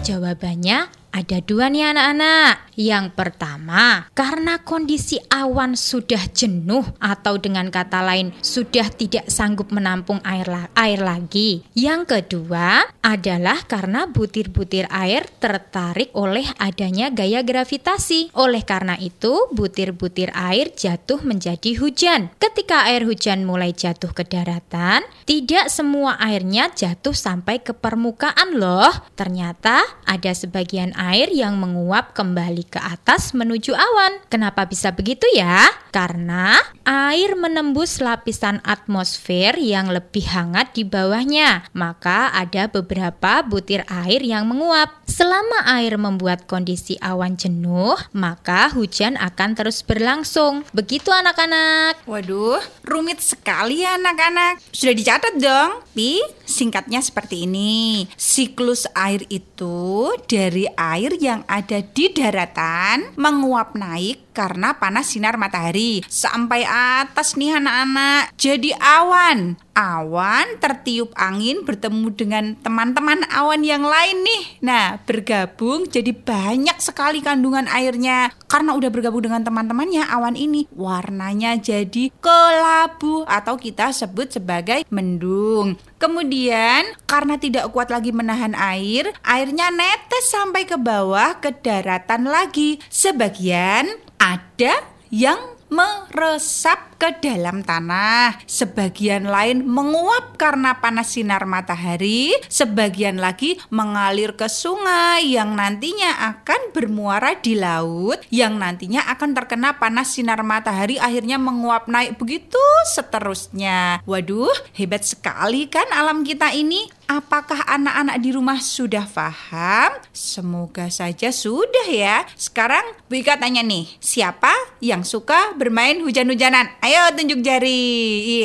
Jawabannya 0.07 0.87
ada 1.17 1.41
dua 1.41 1.73
nih 1.73 1.89
anak-anak. 1.89 2.69
Yang 2.77 3.17
pertama, 3.17 4.05
karena 4.13 4.61
kondisi 4.61 5.17
awan 5.33 5.73
sudah 5.73 6.29
jenuh 6.29 6.85
atau 7.01 7.41
dengan 7.41 7.73
kata 7.73 8.05
lain 8.05 8.37
sudah 8.37 8.85
tidak 8.93 9.25
sanggup 9.33 9.73
menampung 9.73 10.21
air, 10.21 10.45
la 10.45 10.69
air 10.77 11.01
lagi. 11.01 11.65
Yang 11.73 12.05
kedua 12.05 12.85
adalah 13.01 13.65
karena 13.65 14.05
butir-butir 14.05 14.85
air 14.93 15.25
tertarik 15.41 16.13
oleh 16.13 16.45
adanya 16.61 17.09
gaya 17.09 17.41
gravitasi. 17.41 18.29
Oleh 18.37 18.61
karena 18.61 18.93
itu, 19.01 19.49
butir-butir 19.49 20.29
air 20.37 20.69
jatuh 20.77 21.25
menjadi 21.25 21.81
hujan. 21.81 22.29
Ketika 22.37 22.85
air 22.93 23.09
hujan 23.09 23.41
mulai 23.41 23.73
jatuh 23.73 24.13
ke 24.13 24.21
daratan, 24.21 25.01
tidak 25.25 25.73
semua 25.73 26.13
airnya 26.21 26.69
jatuh 26.69 27.17
sampai 27.17 27.57
ke 27.65 27.73
permukaan 27.73 28.53
loh. 28.53 28.93
Ternyata 29.17 29.81
ada 30.05 30.31
sebagian 30.37 30.93
air 30.93 31.06
air 31.07 31.31
yang 31.31 31.55
menguap 31.55 32.11
kembali 32.11 32.67
ke 32.67 32.79
atas 32.83 33.31
menuju 33.31 33.71
awan. 33.71 34.19
Kenapa 34.27 34.67
bisa 34.67 34.91
begitu 34.91 35.23
ya? 35.31 35.71
Karena 35.95 36.59
air 36.83 37.33
menembus 37.39 38.03
lapisan 38.03 38.59
atmosfer 38.67 39.55
yang 39.55 39.87
lebih 39.87 40.27
hangat 40.27 40.75
di 40.75 40.83
bawahnya. 40.83 41.67
Maka 41.71 42.35
ada 42.35 42.67
beberapa 42.67 43.41
butir 43.47 43.87
air 43.87 44.19
yang 44.19 44.51
menguap. 44.51 45.07
Selama 45.07 45.65
air 45.65 45.97
membuat 45.97 46.45
kondisi 46.45 46.99
awan 47.01 47.39
jenuh, 47.39 47.97
maka 48.13 48.69
hujan 48.75 49.17
akan 49.17 49.57
terus 49.57 49.81
berlangsung. 49.81 50.67
Begitu 50.75 51.09
anak-anak. 51.09 52.05
Waduh, 52.05 52.61
rumit 52.85 53.23
sekali 53.23 53.81
ya 53.81 53.97
anak-anak. 53.97 54.61
Sudah 54.69 54.93
dicatat 54.93 55.39
dong. 55.41 55.81
Pi, 55.97 56.21
singkatnya 56.47 57.03
seperti 57.03 57.45
ini. 57.45 58.07
Siklus 58.15 58.87
air 58.95 59.27
itu 59.27 60.09
dari 60.25 60.65
air 60.73 61.13
yang 61.19 61.43
ada 61.45 61.83
di 61.83 62.09
daratan 62.09 63.13
menguap 63.19 63.75
naik 63.75 64.26
karena 64.37 64.77
panas 64.77 65.09
sinar 65.09 65.41
matahari. 65.41 66.05
Sampai 66.05 66.61
atas 66.69 67.33
nih 67.33 67.57
anak-anak 67.57 68.37
jadi 68.37 68.77
awan 68.77 69.57
awan 69.77 70.57
tertiup 70.57 71.13
angin 71.13 71.61
bertemu 71.61 72.09
dengan 72.17 72.45
teman-teman 72.57 73.21
awan 73.29 73.61
yang 73.61 73.85
lain 73.85 74.25
nih. 74.25 74.43
Nah, 74.65 74.97
bergabung 75.05 75.85
jadi 75.85 76.09
banyak 76.17 76.81
sekali 76.81 77.21
kandungan 77.21 77.69
airnya. 77.69 78.33
Karena 78.49 78.73
udah 78.73 78.89
bergabung 78.89 79.21
dengan 79.21 79.45
teman-temannya, 79.45 80.09
awan 80.09 80.33
ini 80.33 80.65
warnanya 80.73 81.61
jadi 81.61 82.09
kelabu 82.17 83.21
atau 83.29 83.53
kita 83.53 83.93
sebut 83.93 84.33
sebagai 84.33 84.81
mendung. 84.89 85.77
Kemudian, 86.01 86.97
karena 87.05 87.37
tidak 87.37 87.69
kuat 87.69 87.93
lagi 87.93 88.09
menahan 88.09 88.57
air, 88.57 89.13
airnya 89.21 89.69
netes 89.69 90.33
sampai 90.33 90.65
ke 90.65 90.79
bawah 90.79 91.37
ke 91.37 91.53
daratan 91.53 92.25
lagi. 92.25 92.81
Sebagian 92.89 94.06
ada 94.17 94.83
yang 95.13 95.39
meresap 95.69 96.96
ke 96.97 97.21
dalam 97.21 97.61
tanah. 97.61 98.41
Sebagian 98.49 99.29
lain 99.29 99.63
menguap 99.63 100.35
karena 100.35 100.81
panas 100.81 101.13
sinar 101.13 101.45
matahari, 101.45 102.33
sebagian 102.49 103.21
lagi 103.21 103.61
mengalir 103.69 104.33
ke 104.33 104.49
sungai 104.49 105.37
yang 105.37 105.53
nantinya 105.53 106.35
akan 106.35 106.73
bermuara 106.73 107.37
di 107.37 107.53
laut, 107.55 108.19
yang 108.33 108.57
nantinya 108.57 109.05
akan 109.13 109.37
terkena 109.37 109.77
panas 109.77 110.17
sinar 110.17 110.41
matahari 110.41 110.97
akhirnya 110.97 111.37
menguap 111.37 111.85
naik 111.85 112.17
begitu 112.17 112.59
seterusnya. 112.91 114.01
Waduh, 114.03 114.53
hebat 114.73 115.05
sekali 115.05 115.69
kan 115.69 115.85
alam 115.93 116.25
kita 116.25 116.51
ini. 116.51 116.89
Apakah 117.07 117.63
anak-anak 117.71 118.19
di 118.19 118.35
rumah 118.35 118.59
sudah 118.59 119.07
paham? 119.07 119.95
Semoga 120.11 120.91
saja 120.91 121.31
sudah 121.31 121.87
ya. 121.87 122.27
Sekarang 122.35 122.83
Bu 123.07 123.23
Ika 123.23 123.39
tanya 123.39 123.63
nih, 123.63 123.87
siapa 124.03 124.51
yang 124.83 125.07
suka 125.07 125.55
bermain 125.55 126.03
hujan-hujanan? 126.03 126.67
Ayo 126.87 127.03
tunjuk 127.19 127.43
jari. 127.43 127.83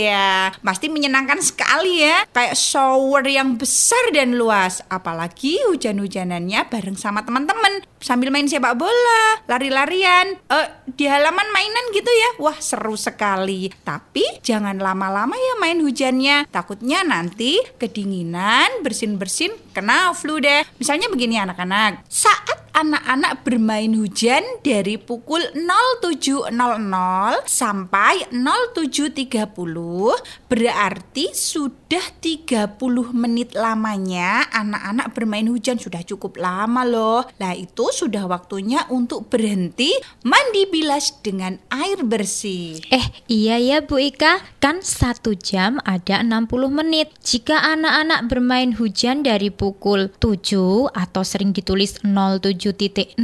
Iya, 0.02 0.50
pasti 0.66 0.90
menyenangkan 0.90 1.38
sekali 1.38 2.02
ya. 2.02 2.26
Kayak 2.34 2.58
shower 2.58 3.22
yang 3.22 3.54
besar 3.54 4.10
dan 4.10 4.34
luas. 4.34 4.82
Apalagi 4.90 5.62
hujan-hujanannya 5.70 6.66
bareng 6.66 6.98
sama 6.98 7.22
teman-teman. 7.22 7.86
Sambil 8.02 8.34
main 8.34 8.50
sepak 8.50 8.74
bola, 8.74 9.46
lari-larian. 9.46 10.34
Eh, 10.50 10.68
di 10.90 11.06
halaman 11.06 11.54
mainan 11.54 11.94
gitu 11.94 12.10
ya. 12.10 12.30
Wah, 12.42 12.58
seru 12.58 12.98
sekali. 12.98 13.70
Tapi 13.86 14.42
jangan 14.42 14.74
lama-lama 14.74 15.38
ya 15.38 15.62
main 15.62 15.78
hujannya. 15.78 16.50
Takutnya 16.50 17.06
nanti 17.06 17.62
kedinginan 17.78 18.82
bersin-bersin, 18.82 19.54
kena 19.70 20.10
flu 20.18 20.42
deh. 20.42 20.66
Misalnya 20.82 21.06
begini 21.06 21.38
anak-anak, 21.38 22.10
saat 22.10 22.61
anak-anak 22.72 23.44
bermain 23.44 23.92
hujan 23.92 24.40
dari 24.64 24.96
pukul 24.96 25.44
07.00 25.54 26.48
sampai 27.44 28.32
07.30 28.32 29.52
berarti 30.48 31.36
sudah 31.36 31.81
30 32.00 32.80
menit 33.12 33.52
lamanya 33.52 34.48
anak-anak 34.54 35.12
bermain 35.12 35.44
hujan 35.50 35.76
sudah 35.76 36.00
cukup 36.06 36.40
lama 36.40 36.88
loh. 36.88 37.20
Nah 37.36 37.52
itu 37.52 37.92
sudah 37.92 38.24
waktunya 38.24 38.88
untuk 38.88 39.28
berhenti 39.28 39.92
mandi 40.24 40.64
bilas 40.70 41.20
dengan 41.20 41.60
air 41.68 42.00
bersih. 42.00 42.80
Eh 42.88 43.06
iya 43.28 43.60
ya 43.60 43.84
Bu 43.84 44.00
Ika, 44.00 44.40
kan 44.62 44.80
satu 44.80 45.36
jam 45.36 45.76
ada 45.84 46.24
60 46.24 46.48
menit. 46.72 47.12
Jika 47.20 47.60
anak-anak 47.60 48.30
bermain 48.30 48.72
hujan 48.72 49.26
dari 49.26 49.52
pukul 49.52 50.08
7 50.16 50.88
atau 50.94 51.22
sering 51.26 51.52
ditulis 51.52 52.00
07 52.00 52.72
7.00 52.72 53.20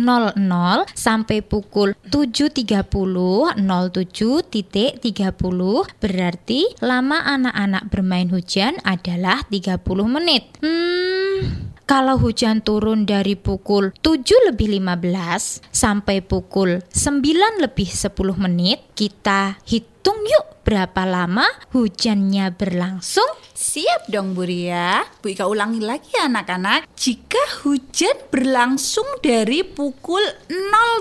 sampai 0.93 1.41
pukul 1.41 1.97
7.30 2.11 3.57
07.30 3.57 6.03
berarti 6.03 6.61
lama 6.83 7.19
anak-anak 7.23 7.87
bermain 7.89 8.29
hujan 8.29 8.58
adalah 8.83 9.47
30 9.47 9.79
menit. 10.11 10.59
Hmm, 10.59 11.73
kalau 11.89 12.21
hujan 12.21 12.61
turun 12.61 13.09
dari 13.09 13.33
pukul 13.33 13.97
7 14.05 14.53
lebih 14.53 14.77
15 14.77 15.65
sampai 15.73 16.21
pukul 16.21 16.85
9 16.93 17.65
lebih 17.65 17.89
10 17.89 18.13
menit, 18.37 18.85
kita 18.93 19.57
hitung 19.65 20.21
yuk 20.21 20.61
berapa 20.69 21.09
lama 21.09 21.49
hujannya 21.73 22.53
berlangsung 22.53 23.48
Siap 23.59 24.07
dong 24.07 24.39
Bu 24.39 24.47
Ria. 24.47 25.03
Bu 25.19 25.35
Ika 25.35 25.51
ulangi 25.51 25.83
lagi 25.83 26.15
anak-anak. 26.15 26.87
Jika 26.95 27.67
hujan 27.67 28.15
berlangsung 28.31 29.19
dari 29.19 29.67
pukul 29.67 30.23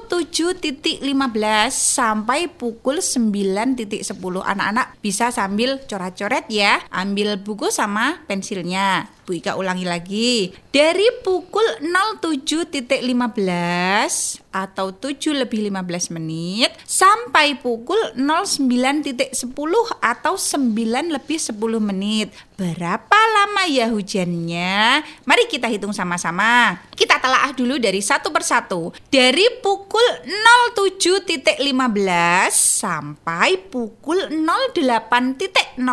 07.15 0.09 1.05
sampai 1.69 2.49
pukul 2.49 2.97
9.10 2.97 4.09
anak-anak 4.41 4.97
bisa 5.05 5.29
sambil 5.29 5.85
coret-coret 5.85 6.49
ya. 6.49 6.81
Ambil 6.89 7.37
buku 7.37 7.69
sama 7.69 8.25
pensilnya. 8.25 9.05
Bu 9.27 9.35
Ika 9.35 9.59
ulangi 9.59 9.83
lagi. 9.83 10.55
Dari 10.71 11.19
pukul 11.19 11.83
07.15 11.83 13.03
atau 14.55 14.95
7 14.95 15.43
lebih 15.43 15.67
15 15.67 16.15
menit 16.15 16.71
sampai 16.87 17.59
pukul 17.59 17.99
09.10 18.15 19.35
atau 19.99 20.33
9 20.39 21.11
lebih 21.11 21.39
10 21.43 21.59
menit. 21.83 22.31
Berapa 22.55 23.19
lama 23.35 23.67
ya 23.67 23.91
hujannya? 23.91 25.03
Mari 25.27 25.51
kita 25.51 25.67
hitung 25.67 25.91
sama-sama. 25.91 26.79
Kita 26.95 27.19
telaah 27.19 27.51
dulu 27.51 27.83
dari 27.83 27.99
satu 27.99 28.31
persatu. 28.31 28.95
Dari 29.11 29.59
pukul 29.59 30.07
07.15 30.87 31.59
sampai 32.55 33.59
pukul 33.59 34.31
08.00 34.31 35.83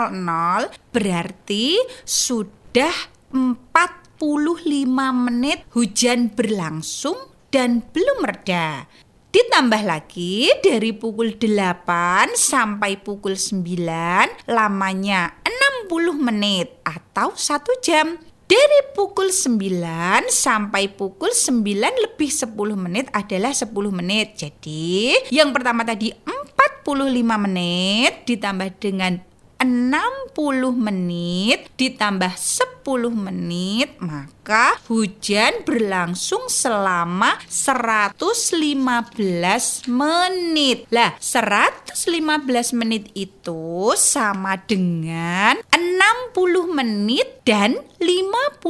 berarti 0.95 1.83
sudah 2.07 3.14
45 3.35 4.87
menit 5.11 5.67
hujan 5.75 6.31
berlangsung 6.31 7.19
dan 7.51 7.83
belum 7.91 8.23
reda. 8.23 8.87
Ditambah 9.35 9.83
lagi 9.83 10.47
dari 10.63 10.95
pukul 10.95 11.35
8 11.35 12.39
sampai 12.39 12.95
pukul 13.03 13.35
9 13.35 14.47
lamanya 14.47 15.35
60 15.91 16.15
menit 16.15 16.79
atau 16.87 17.35
1 17.35 17.83
jam. 17.83 18.15
Dari 18.47 18.81
pukul 18.95 19.35
9 19.35 20.31
sampai 20.31 20.95
pukul 20.95 21.35
9 21.35 21.59
lebih 22.07 22.31
10 22.31 22.55
menit 22.79 23.11
adalah 23.11 23.51
10 23.51 23.75
menit. 23.91 24.39
Jadi 24.39 25.19
yang 25.35 25.51
pertama 25.51 25.83
tadi 25.83 26.15
45 26.15 26.87
menit 27.51 28.23
ditambah 28.31 28.79
dengan 28.79 29.34
60 29.63 30.75
menit 30.75 31.71
ditambah 31.79 32.35
10 32.35 32.75
menit 33.15 33.97
maka 33.97 34.77
hujan 34.93 35.65
berlangsung 35.65 36.53
selama 36.53 37.41
115 37.49 39.89
menit. 39.89 40.85
Lah, 40.93 41.17
115 41.17 42.77
menit 42.77 43.09
itu 43.17 43.97
sama 43.97 44.61
dengan 44.61 45.57
60 45.73 46.77
menit 46.77 47.41
dan 47.49 47.81
55 48.01 48.61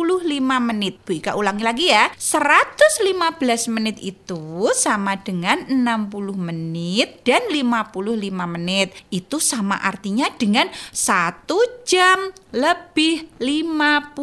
menit. 0.63 0.95
Bu 1.03 1.19
Ika 1.19 1.35
ulangi 1.35 1.65
lagi 1.67 1.91
ya. 1.91 2.07
115 2.15 3.75
menit 3.75 3.99
itu 3.99 4.71
sama 4.79 5.19
dengan 5.19 5.67
60 5.67 6.39
menit 6.39 7.27
dan 7.27 7.43
55 7.51 8.47
menit. 8.47 8.95
Itu 9.11 9.43
sama 9.43 9.83
artinya 9.83 10.31
dengan 10.39 10.71
1 10.93 11.47
jam 11.87 12.31
lebih 12.51 13.29
55 13.41 14.17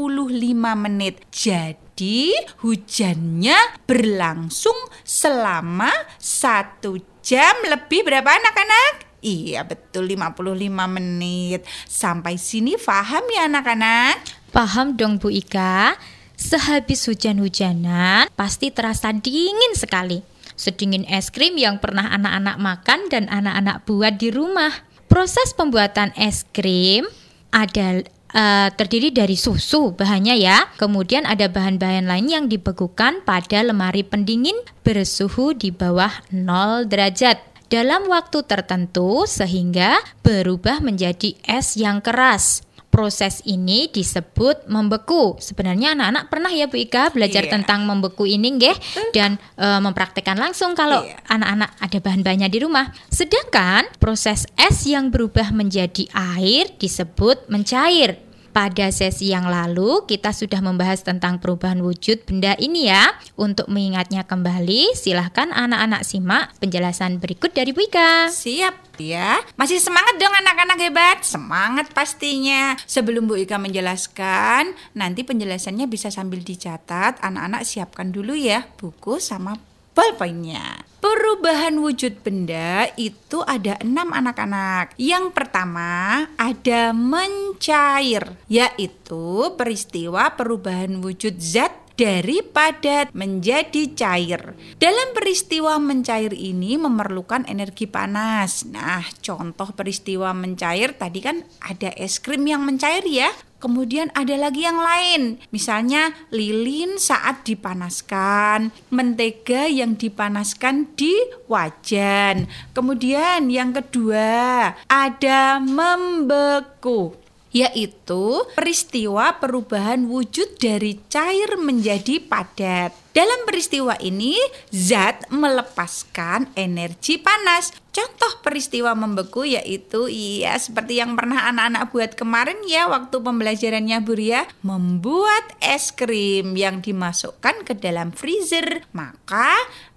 menit. 0.76 1.22
Jadi 1.32 2.34
hujannya 2.66 3.86
berlangsung 3.86 4.76
selama 5.06 5.92
satu 6.18 6.98
jam 7.22 7.54
lebih 7.66 8.06
berapa 8.06 8.28
anak-anak? 8.28 9.12
Iya 9.22 9.62
betul 9.64 10.10
55 10.10 10.58
menit. 10.90 11.62
Sampai 11.86 12.42
sini 12.42 12.74
paham 12.76 13.22
ya 13.30 13.46
anak-anak? 13.46 14.18
Paham 14.50 14.98
dong 14.98 15.22
Bu 15.22 15.30
Ika? 15.30 15.94
Sehabis 16.42 17.06
hujan-hujanan 17.06 18.26
pasti 18.34 18.74
terasa 18.74 19.14
dingin 19.14 19.78
sekali. 19.78 20.26
Sedingin 20.58 21.06
es 21.06 21.30
krim 21.30 21.54
yang 21.54 21.78
pernah 21.78 22.10
anak-anak 22.14 22.58
makan 22.58 23.00
dan 23.14 23.30
anak-anak 23.30 23.86
buat 23.86 24.18
di 24.18 24.34
rumah. 24.34 24.74
Proses 25.12 25.52
pembuatan 25.52 26.16
es 26.16 26.48
krim 26.56 27.04
ada 27.52 28.00
uh, 28.32 28.72
terdiri 28.72 29.12
dari 29.12 29.36
susu 29.36 29.92
bahannya 29.92 30.40
ya. 30.40 30.72
Kemudian 30.80 31.28
ada 31.28 31.52
bahan-bahan 31.52 32.08
lain 32.08 32.32
yang 32.32 32.46
dibekukan 32.48 33.20
pada 33.28 33.60
lemari 33.60 34.08
pendingin 34.08 34.56
bersuhu 34.88 35.52
di 35.52 35.68
bawah 35.68 36.16
0 36.32 36.88
derajat 36.88 37.44
dalam 37.68 38.08
waktu 38.08 38.48
tertentu 38.48 39.28
sehingga 39.28 40.00
berubah 40.24 40.80
menjadi 40.80 41.36
es 41.44 41.76
yang 41.76 42.00
keras. 42.00 42.64
Proses 42.92 43.40
ini 43.48 43.88
disebut 43.88 44.68
membeku. 44.68 45.40
Sebenarnya 45.40 45.96
anak-anak 45.96 46.28
pernah 46.28 46.52
ya 46.52 46.68
Bu 46.68 46.76
Ika 46.76 47.16
belajar 47.16 47.48
Iya. 47.48 47.52
tentang 47.56 47.88
membeku 47.88 48.28
ini 48.28 48.52
nggih 48.60 48.76
dan 49.16 49.40
e, 49.56 49.68
mempraktekkan 49.80 50.36
langsung 50.36 50.76
kalau 50.76 51.08
Iya. 51.08 51.16
anak-anak 51.32 51.72
ada 51.80 51.98
bahan-bahannya 52.04 52.50
di 52.52 52.60
rumah. 52.60 52.92
Sedangkan 53.08 53.88
proses 53.96 54.44
es 54.60 54.84
yang 54.84 55.08
berubah 55.08 55.56
menjadi 55.56 56.04
air 56.12 56.68
disebut 56.76 57.48
mencair. 57.48 58.20
Pada 58.52 58.92
sesi 58.92 59.32
yang 59.32 59.48
lalu 59.48 60.04
kita 60.04 60.36
sudah 60.36 60.60
membahas 60.60 61.08
tentang 61.08 61.40
perubahan 61.40 61.80
wujud 61.80 62.28
benda 62.28 62.52
ini 62.60 62.92
ya. 62.92 63.16
Untuk 63.40 63.72
mengingatnya 63.72 64.28
kembali, 64.28 64.92
silahkan 64.92 65.56
anak-anak 65.56 66.04
simak 66.04 66.52
penjelasan 66.60 67.24
berikut 67.24 67.56
dari 67.56 67.72
Bu. 67.72 67.88
Siap 68.28 69.00
ya. 69.00 69.40
Masih 69.56 69.80
semangat 69.80 70.20
dong 70.20 70.36
anak-anak 70.36 70.78
hebat? 70.84 71.18
Semangat 71.24 71.96
pastinya. 71.96 72.76
Sebelum 72.84 73.26
Bu 73.26 73.40
Ika 73.40 73.56
menjelaskan, 73.56 74.76
nanti 74.94 75.24
penjelasannya 75.24 75.88
bisa 75.88 76.12
sambil 76.12 76.44
dicatat. 76.44 77.24
Anak-anak 77.24 77.64
siapkan 77.64 78.12
dulu 78.12 78.36
ya 78.36 78.68
buku 78.78 79.18
sama 79.24 79.56
ballpointnya. 79.96 80.91
Perubahan 81.02 81.82
wujud 81.82 82.22
benda 82.22 82.86
itu 82.94 83.42
ada 83.50 83.74
enam 83.82 84.14
anak-anak. 84.14 84.94
Yang 85.02 85.34
pertama 85.34 86.30
ada 86.38 86.94
mencair, 86.94 88.38
yaitu 88.46 89.50
peristiwa 89.58 90.30
perubahan 90.38 91.02
wujud 91.02 91.42
zat 91.42 91.74
dari 91.98 92.46
padat 92.46 93.10
menjadi 93.18 93.98
cair. 93.98 94.54
Dalam 94.78 95.14
peristiwa 95.18 95.82
mencair 95.82 96.38
ini 96.38 96.78
memerlukan 96.78 97.50
energi 97.50 97.90
panas. 97.90 98.66
Nah, 98.70 99.02
contoh 99.26 99.74
peristiwa 99.74 100.34
mencair 100.38 100.98
tadi 100.98 101.20
kan 101.22 101.42
ada 101.62 101.90
es 101.98 102.22
krim 102.22 102.46
yang 102.46 102.62
mencair 102.62 103.06
ya. 103.10 103.30
Kemudian 103.62 104.10
ada 104.18 104.34
lagi 104.42 104.66
yang 104.66 104.82
lain, 104.82 105.38
misalnya 105.54 106.18
lilin 106.34 106.98
saat 106.98 107.46
dipanaskan, 107.46 108.74
mentega 108.90 109.70
yang 109.70 109.94
dipanaskan 109.94 110.90
di 110.98 111.14
wajan. 111.46 112.50
Kemudian 112.74 113.54
yang 113.54 113.70
kedua 113.70 114.74
ada 114.90 115.62
membeku 115.62 117.21
yaitu 117.52 118.48
peristiwa 118.56 119.38
perubahan 119.38 120.08
wujud 120.08 120.58
dari 120.60 121.00
cair 121.12 121.60
menjadi 121.60 122.24
padat. 122.24 122.96
Dalam 123.12 123.44
peristiwa 123.44 124.00
ini, 124.00 124.40
zat 124.72 125.28
melepaskan 125.28 126.48
energi 126.56 127.20
panas. 127.20 127.76
Contoh 127.92 128.40
peristiwa 128.40 128.96
membeku 128.96 129.44
yaitu 129.44 130.08
iya 130.08 130.56
seperti 130.56 131.04
yang 131.04 131.20
pernah 131.20 131.44
anak-anak 131.52 131.92
buat 131.92 132.16
kemarin 132.16 132.56
ya 132.64 132.88
waktu 132.88 133.20
pembelajarannya 133.20 134.00
Buria 134.00 134.48
membuat 134.64 135.60
es 135.60 135.92
krim 135.92 136.56
yang 136.56 136.80
dimasukkan 136.80 137.68
ke 137.68 137.76
dalam 137.76 138.16
freezer 138.16 138.88
maka 138.96 139.52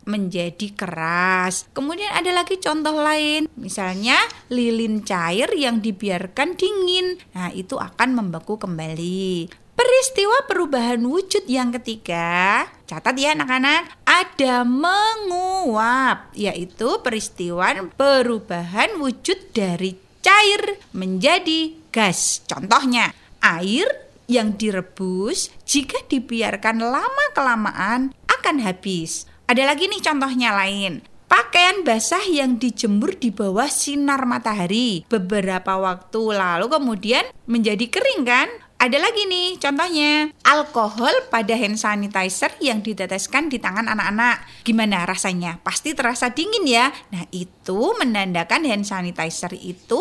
menjadi 0.05 0.73
keras. 0.73 1.69
Kemudian 1.73 2.13
ada 2.13 2.31
lagi 2.33 2.57
contoh 2.61 2.97
lain, 2.97 3.49
misalnya 3.59 4.17
lilin 4.49 5.05
cair 5.05 5.51
yang 5.53 5.81
dibiarkan 5.81 6.57
dingin. 6.57 7.21
Nah, 7.37 7.51
itu 7.53 7.77
akan 7.77 8.17
membeku 8.17 8.57
kembali. 8.57 9.51
Peristiwa 9.75 10.47
perubahan 10.47 11.03
wujud 11.03 11.51
yang 11.51 11.75
ketiga, 11.75 12.63
catat 12.87 13.19
ya 13.19 13.35
anak-anak, 13.35 13.91
ada 14.07 14.63
menguap, 14.63 16.31
yaitu 16.31 17.03
peristiwa 17.03 17.75
perubahan 17.99 18.95
wujud 19.03 19.51
dari 19.51 19.99
cair 20.23 20.79
menjadi 20.95 21.75
gas. 21.91 22.47
Contohnya, 22.47 23.11
air 23.43 24.05
yang 24.31 24.55
direbus 24.55 25.51
jika 25.67 26.01
dibiarkan 26.07 26.79
lama-kelamaan 26.79 28.15
akan 28.31 28.57
habis. 28.63 29.29
Ada 29.45 29.69
lagi 29.69 29.93
nih 29.93 30.01
contohnya 30.01 30.57
lain. 30.57 31.05
Pakaian 31.29 31.85
basah 31.85 32.25
yang 32.25 32.57
dijemur 32.57 33.13
di 33.21 33.29
bawah 33.29 33.69
sinar 33.69 34.25
matahari 34.25 35.05
beberapa 35.05 35.77
waktu 35.77 36.33
lalu 36.33 36.73
kemudian 36.73 37.29
menjadi 37.45 37.85
kering 37.93 38.25
kan? 38.25 38.49
Ada 38.81 38.97
lagi 38.97 39.29
nih 39.29 39.61
contohnya 39.61 40.33
alkohol 40.49 41.13
pada 41.29 41.53
hand 41.61 41.77
sanitizer 41.77 42.57
yang 42.65 42.81
diteteskan 42.81 43.53
di 43.53 43.61
tangan 43.61 43.85
anak-anak. 43.85 44.65
Gimana 44.65 45.05
rasanya? 45.05 45.61
Pasti 45.61 45.93
terasa 45.93 46.33
dingin 46.33 46.65
ya. 46.65 46.89
Nah, 47.13 47.29
itu 47.29 47.93
menandakan 48.01 48.65
hand 48.65 48.89
sanitizer 48.89 49.53
itu 49.61 50.01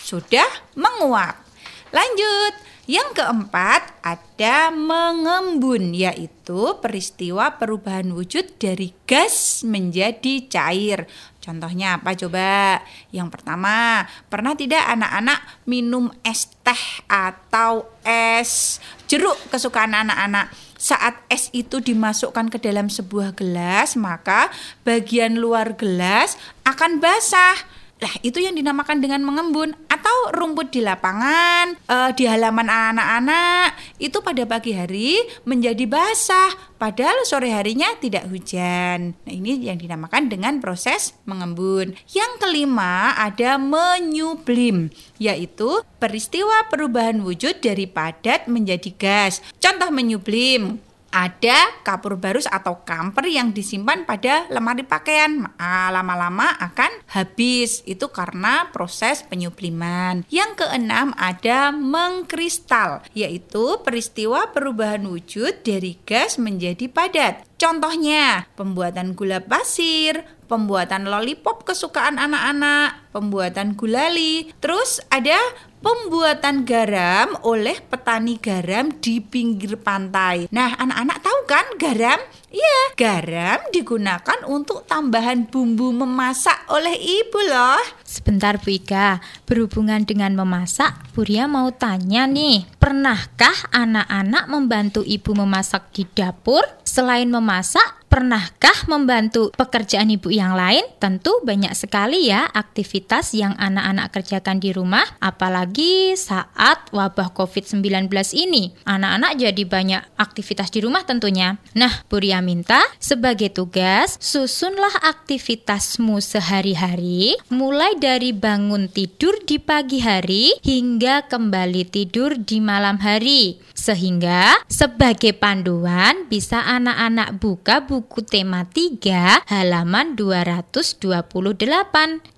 sudah 0.00 0.48
menguap. 0.72 1.49
Lanjut. 1.90 2.70
Yang 2.90 3.22
keempat 3.22 4.02
ada 4.02 4.74
mengembun 4.74 5.94
yaitu 5.94 6.74
peristiwa 6.82 7.54
perubahan 7.54 8.10
wujud 8.10 8.58
dari 8.58 8.90
gas 9.06 9.62
menjadi 9.62 10.50
cair. 10.50 11.06
Contohnya 11.38 12.02
apa 12.02 12.18
coba? 12.18 12.82
Yang 13.14 13.30
pertama, 13.30 14.02
pernah 14.26 14.58
tidak 14.58 14.82
anak-anak 14.90 15.38
minum 15.70 16.10
es 16.26 16.50
teh 16.66 16.82
atau 17.06 17.86
es 18.02 18.82
jeruk 19.06 19.38
kesukaan 19.54 19.94
anak-anak? 19.94 20.50
Saat 20.74 21.22
es 21.30 21.46
itu 21.54 21.78
dimasukkan 21.78 22.50
ke 22.50 22.58
dalam 22.58 22.90
sebuah 22.90 23.38
gelas, 23.38 23.94
maka 23.94 24.50
bagian 24.82 25.38
luar 25.38 25.78
gelas 25.78 26.34
akan 26.66 26.98
basah. 26.98 27.79
Lah, 28.00 28.14
itu 28.24 28.40
yang 28.40 28.56
dinamakan 28.56 29.04
dengan 29.04 29.20
mengembun 29.20 29.76
atau 29.92 30.32
rumput 30.32 30.72
di 30.72 30.80
lapangan, 30.80 31.76
eh, 31.76 32.10
di 32.16 32.24
halaman 32.24 32.72
anak-anak 32.72 33.76
itu 34.00 34.24
pada 34.24 34.48
pagi 34.48 34.72
hari 34.72 35.20
menjadi 35.44 35.84
basah, 35.84 36.48
padahal 36.80 37.20
sore 37.28 37.52
harinya 37.52 37.92
tidak 38.00 38.24
hujan. 38.32 39.12
Nah, 39.28 39.32
ini 39.36 39.68
yang 39.68 39.76
dinamakan 39.76 40.32
dengan 40.32 40.64
proses 40.64 41.12
mengembun. 41.28 41.92
Yang 42.08 42.32
kelima 42.40 43.12
ada 43.20 43.60
menyublim, 43.60 44.88
yaitu 45.20 45.84
peristiwa 46.00 46.72
perubahan 46.72 47.20
wujud 47.20 47.60
dari 47.60 47.84
padat 47.84 48.48
menjadi 48.48 48.96
gas. 48.96 49.44
Contoh 49.60 49.92
menyublim 49.92 50.80
ada 51.10 51.82
kapur 51.82 52.14
barus 52.16 52.46
atau 52.46 52.86
kamper 52.86 53.26
yang 53.26 53.50
disimpan 53.50 54.06
pada 54.06 54.46
lemari 54.50 54.86
pakaian. 54.86 55.50
Lama-lama 55.90 56.54
akan 56.58 57.04
habis. 57.10 57.82
Itu 57.84 58.14
karena 58.14 58.70
proses 58.70 59.26
penyubliman. 59.26 60.24
Yang 60.30 60.64
keenam 60.66 61.12
ada 61.18 61.74
mengkristal, 61.74 63.02
yaitu 63.12 63.82
peristiwa 63.82 64.54
perubahan 64.54 65.04
wujud 65.06 65.66
dari 65.66 65.98
gas 66.06 66.38
menjadi 66.38 66.86
padat. 66.86 67.46
Contohnya, 67.60 68.48
pembuatan 68.56 69.12
gula 69.12 69.44
pasir, 69.44 70.24
pembuatan 70.48 71.04
lollipop 71.04 71.68
kesukaan 71.68 72.16
anak-anak, 72.16 73.12
pembuatan 73.12 73.76
gulali. 73.76 74.48
Terus 74.64 75.04
ada 75.12 75.36
pembuatan 75.80 76.68
garam 76.68 77.34
oleh 77.44 77.80
petani 77.80 78.36
garam 78.36 78.92
di 79.00 79.18
pinggir 79.18 79.80
pantai. 79.80 80.46
Nah, 80.52 80.76
anak-anak 80.76 81.18
tahu 81.24 81.38
kan 81.48 81.66
garam? 81.80 82.20
Iya, 82.50 82.80
garam 82.98 83.62
digunakan 83.70 84.38
untuk 84.50 84.82
tambahan 84.84 85.46
bumbu 85.46 85.94
memasak 85.94 86.66
oleh 86.68 86.98
ibu 86.98 87.38
loh. 87.46 87.80
Sebentar 88.02 88.58
Bu 88.58 88.74
Ika, 88.74 89.22
berhubungan 89.46 90.02
dengan 90.02 90.34
memasak, 90.34 91.14
Buria 91.14 91.46
mau 91.46 91.70
tanya 91.70 92.26
nih, 92.26 92.66
pernahkah 92.82 93.54
anak-anak 93.70 94.50
membantu 94.50 95.06
ibu 95.06 95.30
memasak 95.30 95.94
di 95.94 96.02
dapur? 96.10 96.66
Selain 96.90 97.30
memasak, 97.30 98.02
pernahkah 98.10 98.74
membantu 98.90 99.54
pekerjaan 99.54 100.10
ibu 100.10 100.34
yang 100.34 100.58
lain? 100.58 100.82
Tentu 100.98 101.30
banyak 101.46 101.70
sekali 101.78 102.26
ya 102.26 102.50
aktivitas 102.50 103.30
yang 103.38 103.54
anak-anak 103.54 104.10
kerjakan 104.10 104.58
di 104.58 104.74
rumah, 104.74 105.06
apalagi 105.22 106.18
saat 106.18 106.90
wabah 106.90 107.30
COVID-19 107.30 108.10
ini. 108.34 108.74
Anak-anak 108.82 109.38
jadi 109.38 109.62
banyak 109.62 110.02
aktivitas 110.18 110.74
di 110.74 110.82
rumah 110.82 111.06
tentunya. 111.06 111.62
Nah, 111.78 112.02
Buria 112.10 112.42
minta 112.42 112.82
sebagai 112.98 113.54
tugas, 113.54 114.18
susunlah 114.18 115.06
aktivitasmu 115.06 116.18
sehari-hari, 116.18 117.38
mulai 117.54 117.94
dari 118.02 118.34
bangun 118.34 118.90
tidur 118.90 119.38
di 119.46 119.62
pagi 119.62 120.02
hari 120.02 120.58
hingga 120.66 121.30
kembali 121.30 121.86
tidur 121.86 122.34
di 122.34 122.58
malam 122.58 122.98
hari. 122.98 123.62
Sehingga 123.78 124.66
sebagai 124.66 125.32
panduan 125.38 126.26
bisa 126.26 126.60
anak-anak 126.80 127.36
buka 127.44 127.84
buku 127.84 128.24
tema 128.24 128.64
3 128.64 129.44
halaman 129.52 130.16
228. 130.16 130.96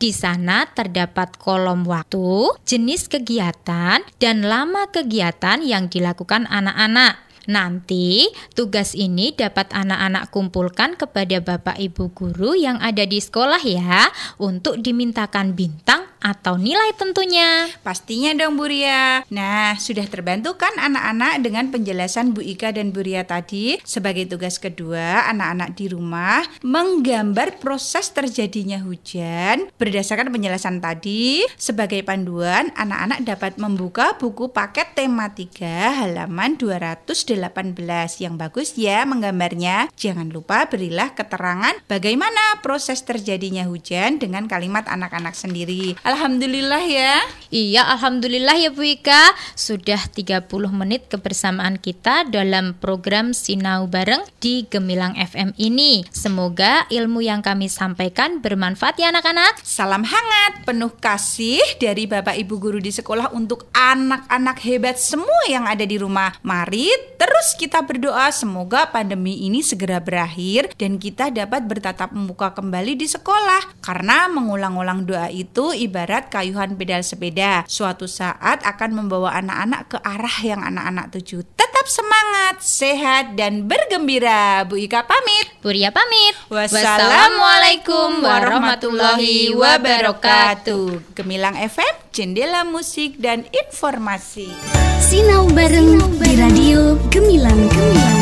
Di 0.02 0.10
sana 0.10 0.66
terdapat 0.66 1.38
kolom 1.38 1.86
waktu, 1.86 2.50
jenis 2.66 3.06
kegiatan, 3.06 4.02
dan 4.18 4.36
lama 4.42 4.90
kegiatan 4.90 5.62
yang 5.62 5.86
dilakukan 5.86 6.50
anak-anak. 6.50 7.22
Nanti 7.46 8.30
tugas 8.54 8.94
ini 8.94 9.34
dapat 9.34 9.70
anak-anak 9.74 10.30
kumpulkan 10.30 10.94
kepada 10.94 11.42
Bapak 11.42 11.78
Ibu 11.78 12.14
guru 12.14 12.54
yang 12.54 12.78
ada 12.78 13.02
di 13.02 13.18
sekolah 13.18 13.62
ya 13.62 14.10
untuk 14.38 14.78
dimintakan 14.78 15.58
bintang 15.58 16.11
atau 16.22 16.54
nilai 16.54 16.94
tentunya? 16.94 17.66
Pastinya 17.82 18.30
dong 18.38 18.54
Bu 18.54 18.70
Ria. 18.70 19.26
Nah, 19.28 19.74
sudah 19.74 20.06
terbantu 20.06 20.54
kan 20.54 20.70
anak-anak 20.78 21.42
dengan 21.42 21.68
penjelasan 21.74 22.30
Bu 22.30 22.40
Ika 22.40 22.70
dan 22.70 22.94
Bu 22.94 23.02
Ria 23.02 23.26
tadi? 23.26 23.82
Sebagai 23.82 24.30
tugas 24.30 24.62
kedua, 24.62 25.26
anak-anak 25.28 25.74
di 25.74 25.90
rumah 25.90 26.46
menggambar 26.62 27.58
proses 27.58 28.14
terjadinya 28.14 28.78
hujan 28.80 29.66
berdasarkan 29.76 30.30
penjelasan 30.30 30.78
tadi. 30.78 31.42
Sebagai 31.58 32.06
panduan, 32.06 32.70
anak-anak 32.78 33.26
dapat 33.26 33.58
membuka 33.58 34.14
buku 34.14 34.54
paket 34.54 34.94
tema 34.94 35.34
3 35.34 36.06
halaman 36.06 36.54
218. 36.54 38.22
Yang 38.22 38.34
bagus 38.38 38.68
ya 38.78 39.02
menggambarnya. 39.02 39.90
Jangan 39.98 40.30
lupa 40.30 40.70
berilah 40.70 41.10
keterangan 41.18 41.74
bagaimana 41.90 42.62
proses 42.62 43.02
terjadinya 43.02 43.66
hujan 43.66 44.22
dengan 44.22 44.46
kalimat 44.46 44.86
anak-anak 44.86 45.34
sendiri. 45.34 45.98
Alhamdulillah 46.12 46.84
ya. 46.84 47.24
Iya, 47.48 47.84
alhamdulillah 47.96 48.56
ya 48.56 48.68
Bu 48.68 48.84
Ika. 48.84 49.32
Sudah 49.56 50.00
30 50.12 50.44
menit 50.72 51.08
kebersamaan 51.08 51.80
kita 51.80 52.28
dalam 52.28 52.76
program 52.76 53.32
Sinau 53.32 53.88
Bareng 53.88 54.20
di 54.40 54.68
Gemilang 54.68 55.16
FM 55.16 55.56
ini. 55.56 56.04
Semoga 56.12 56.84
ilmu 56.92 57.24
yang 57.24 57.40
kami 57.40 57.72
sampaikan 57.72 58.44
bermanfaat 58.44 59.00
ya 59.00 59.08
anak-anak. 59.12 59.60
Salam 59.64 60.04
hangat, 60.04 60.68
penuh 60.68 60.92
kasih 61.00 61.60
dari 61.80 62.04
Bapak 62.04 62.36
Ibu 62.40 62.60
guru 62.60 62.80
di 62.80 62.92
sekolah 62.92 63.32
untuk 63.32 63.68
anak-anak 63.72 64.56
hebat 64.68 64.96
semua 65.00 65.44
yang 65.48 65.64
ada 65.64 65.84
di 65.84 65.96
rumah. 65.96 66.32
Mari 66.44 66.88
terus 67.16 67.56
kita 67.56 67.84
berdoa 67.84 68.32
semoga 68.32 68.88
pandemi 68.88 69.44
ini 69.44 69.60
segera 69.60 70.00
berakhir 70.00 70.72
dan 70.76 70.96
kita 70.96 71.28
dapat 71.28 71.68
bertatap 71.68 72.16
muka 72.16 72.52
kembali 72.56 73.00
di 73.00 73.08
sekolah. 73.08 73.80
Karena 73.84 74.28
mengulang-ulang 74.32 75.04
doa 75.04 75.28
itu 75.28 75.76
ibarat 75.76 76.01
ibarat 76.02 76.34
kayuhan 76.34 76.74
pedal 76.74 77.06
sepeda. 77.06 77.62
Suatu 77.70 78.10
saat 78.10 78.58
akan 78.66 78.90
membawa 79.06 79.38
anak-anak 79.38 79.82
ke 79.86 79.98
arah 80.02 80.36
yang 80.42 80.58
anak-anak 80.58 81.14
tuju. 81.14 81.46
Tetap 81.54 81.86
semangat, 81.86 82.58
sehat, 82.58 83.38
dan 83.38 83.70
bergembira. 83.70 84.66
Bu 84.66 84.82
Ika 84.82 85.06
pamit. 85.06 85.54
Bu 85.62 85.70
Ria 85.70 85.94
pamit. 85.94 86.34
Wassalamualaikum 86.50 88.18
warahmatullahi 88.18 89.54
wabarakatuh. 89.54 91.14
Gemilang 91.14 91.54
FM, 91.54 91.94
jendela 92.10 92.66
musik 92.66 93.22
dan 93.22 93.46
informasi. 93.54 94.50
Sinau 94.98 95.46
bareng 95.54 96.02
di 96.18 96.34
radio 96.34 96.98
Gemilang 97.14 97.70
Gemilang. 97.70 98.21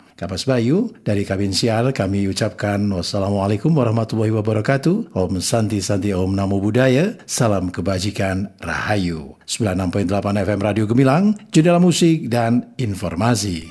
Kapas 0.21 0.45
Bayu, 0.45 0.93
dari 1.01 1.25
Kabin 1.25 1.49
Sial 1.49 1.97
kami 1.97 2.29
ucapkan 2.29 2.77
wassalamualaikum 2.93 3.73
warahmatullahi 3.73 4.29
wabarakatuh. 4.29 5.17
Om 5.17 5.41
Santi 5.41 5.81
Santi 5.81 6.13
Om 6.13 6.37
Namo 6.37 6.61
Buddhaya. 6.61 7.17
Salam 7.25 7.73
kebajikan 7.73 8.53
Rahayu. 8.61 9.33
96.8 9.49 10.45
FM 10.45 10.61
Radio 10.61 10.85
Gemilang, 10.85 11.33
jendela 11.49 11.81
musik 11.81 12.29
dan 12.29 12.69
informasi. 12.77 13.65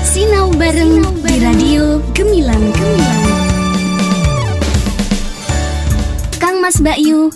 Sinau 0.00 0.48
bareng 0.56 1.04
di 1.20 1.36
radio 1.36 2.00
Gemilang 2.16 2.64
Gemilang. 2.72 3.20
Kang 6.40 6.64
Mas 6.64 6.80
Bayu, 6.80 7.28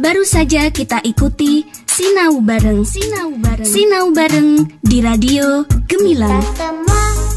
baru 0.00 0.24
saja 0.24 0.72
kita 0.72 1.04
ikuti 1.04 1.68
Sinau 1.84 2.40
bareng 2.40 2.80
Sinau 2.80 3.36
bareng 3.44 3.68
Sinau 3.68 4.08
bareng 4.16 4.64
di 4.80 5.04
radio 5.04 5.68
Gemilang. 5.84 6.40
Kita 6.40 6.72
semua 6.72 7.35